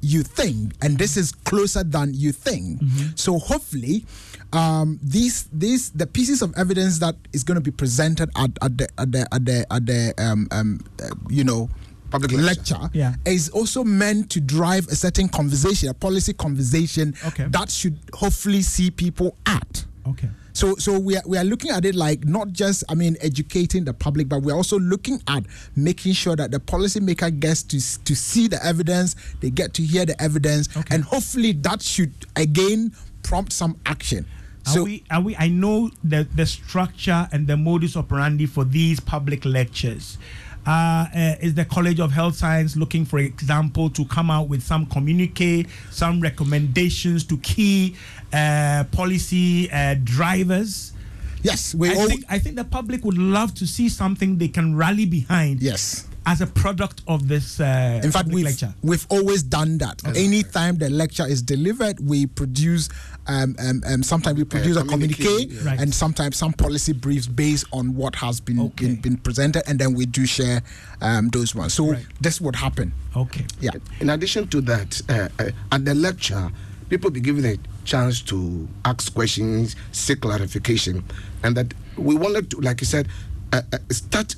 [0.03, 2.81] you think and this is closer than you think
[3.15, 4.05] so hopefully
[4.51, 8.77] um, these these the pieces of evidence that is going to be presented at, at
[8.77, 11.69] the at the at the, at the um, um, uh, you know
[12.11, 12.89] Public lecture, lecture.
[12.93, 13.15] Yeah.
[13.25, 17.45] is also meant to drive a certain conversation a policy conversation Okay.
[17.49, 20.29] that should hopefully see people act okay.
[20.53, 23.83] So, so we are, we are looking at it like not just, I mean, educating
[23.85, 25.43] the public, but we're also looking at
[25.75, 30.05] making sure that the policymaker gets to to see the evidence, they get to hear
[30.05, 30.93] the evidence, Okay.
[30.95, 32.93] and hopefully that should again
[33.23, 34.25] prompt some action.
[34.67, 35.03] Are So, we?
[35.11, 35.35] Are we?
[35.35, 40.17] I know the the structure and the modus operandi for these public lectures.
[40.66, 40.70] Uh,
[41.14, 44.86] uh, is the College of Health Science looking, for example, to come out with some
[44.86, 47.95] communique, some recommendations to key
[48.32, 50.93] uh, policy uh, drivers?
[51.41, 54.47] yes, we I all, think I think the public would love to see something they
[54.47, 55.61] can rally behind.
[55.61, 56.07] yes.
[56.26, 58.74] As a product of this uh, In fact, we've, lecture.
[58.82, 60.01] we've always done that.
[60.16, 62.88] Anytime the lecture is delivered, we produce,
[63.28, 65.80] um, um, um, sometimes we produce a communique, communique, Right.
[65.80, 68.88] and sometimes some policy briefs based on what has been, Okay.
[68.88, 70.61] been, been presented, and then we do share
[71.01, 71.74] um, those ones.
[71.74, 72.05] So Right.
[72.21, 72.91] this would happen.
[73.15, 73.45] Okay.
[73.61, 73.71] Yeah.
[74.01, 76.51] In addition to that, uh, uh, at the lecture,
[76.89, 81.03] people be given a chance to ask questions, seek clarification,
[81.43, 83.07] and that we wanted to, like you said,
[83.53, 84.36] uh, uh, start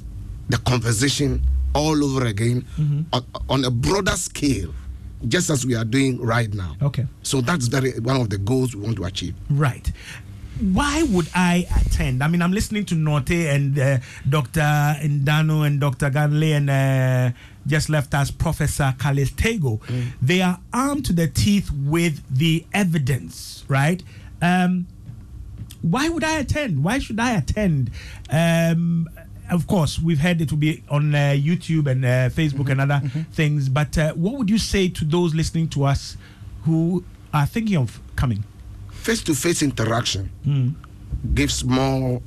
[0.49, 1.41] the conversation
[1.73, 2.63] all over again
[3.11, 4.73] on, on a broader scale,
[5.27, 6.75] just as we are doing right now.
[6.81, 7.05] Okay.
[7.23, 9.35] So that's very one of the goals we want to achieve.
[9.49, 9.91] Right.
[10.61, 12.23] Why would I attend?
[12.23, 13.97] I mean, I'm listening to Norte and uh,
[14.29, 14.61] Dr.
[14.61, 16.09] Indano and Dr.
[16.09, 17.35] Ganle and uh,
[17.67, 19.81] just left us Professor Calistego.
[20.21, 24.01] They are armed to the teeth with the evidence, right?
[24.41, 24.87] Um,
[25.81, 26.83] why would I attend?
[26.83, 27.91] Why should I attend?
[28.29, 29.09] Um,
[29.51, 33.01] of course, we've heard it will be on uh, YouTube and uh, Facebook and other
[33.31, 33.69] things.
[33.69, 36.17] But uh, what would you say to those listening to us
[36.63, 38.43] who are thinking of coming?
[38.91, 40.29] Face to face interaction
[41.33, 42.21] gives more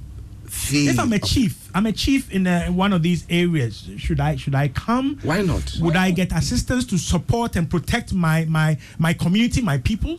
[0.46, 0.90] feel.
[0.90, 3.88] If I'm a chief, I'm a chief in uh, one of these areas.
[3.98, 5.18] Should I should I come?
[5.22, 5.76] Why not?
[5.80, 10.18] Would I get assistance to support and protect my my my community, my people?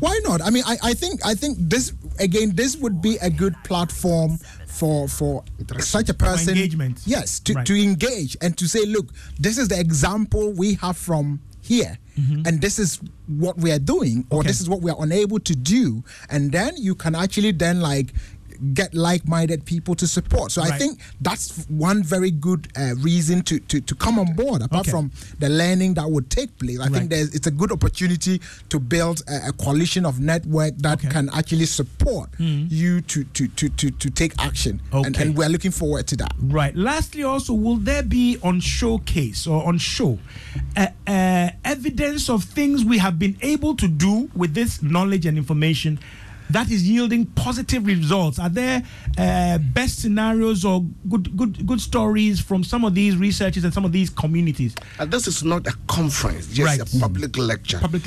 [0.00, 0.42] Why not?
[0.42, 2.54] I mean, I, I think I think this again.
[2.54, 4.38] This would be a good platform
[4.74, 5.44] for for
[5.80, 6.50] such a person.
[6.56, 7.00] engagement.
[7.06, 7.66] Yes, to, Right.
[7.66, 9.06] to engage and to say, look,
[9.38, 11.96] this is the example we have from here,
[12.46, 14.36] and this is what we are doing, or Mm-hmm.
[14.40, 14.48] Okay.
[14.48, 18.12] this is what we are unable to do, and then you can actually then like
[18.74, 20.52] get like-minded people to support.
[20.52, 24.62] So I think that's one very good uh, reason to, to to come on board.
[24.62, 24.90] Apart Okay.
[24.90, 26.92] from the learning that would take place, I Right.
[26.92, 31.08] think there's it's a good opportunity to build a, a coalition of network that Okay.
[31.08, 31.12] Mm.
[31.12, 34.80] can actually support you to, to, to, to, to take action.
[34.92, 35.22] And, Okay.
[35.22, 36.32] and we're looking forward to that.
[36.40, 36.74] Right.
[36.76, 40.18] Lastly, also, will there be on showcase or on show
[40.76, 45.36] uh, uh, evidence of things we have been able to do with this knowledge and
[45.38, 45.98] information
[46.50, 48.38] that is yielding positive results?
[48.38, 48.82] Are there
[49.16, 53.84] uh, best scenarios or good good good stories from some of these researchers and some
[53.84, 54.74] of these communities?
[54.98, 56.80] And this is not a conference, just Right.
[56.80, 57.78] a public lecture.
[57.78, 58.02] Public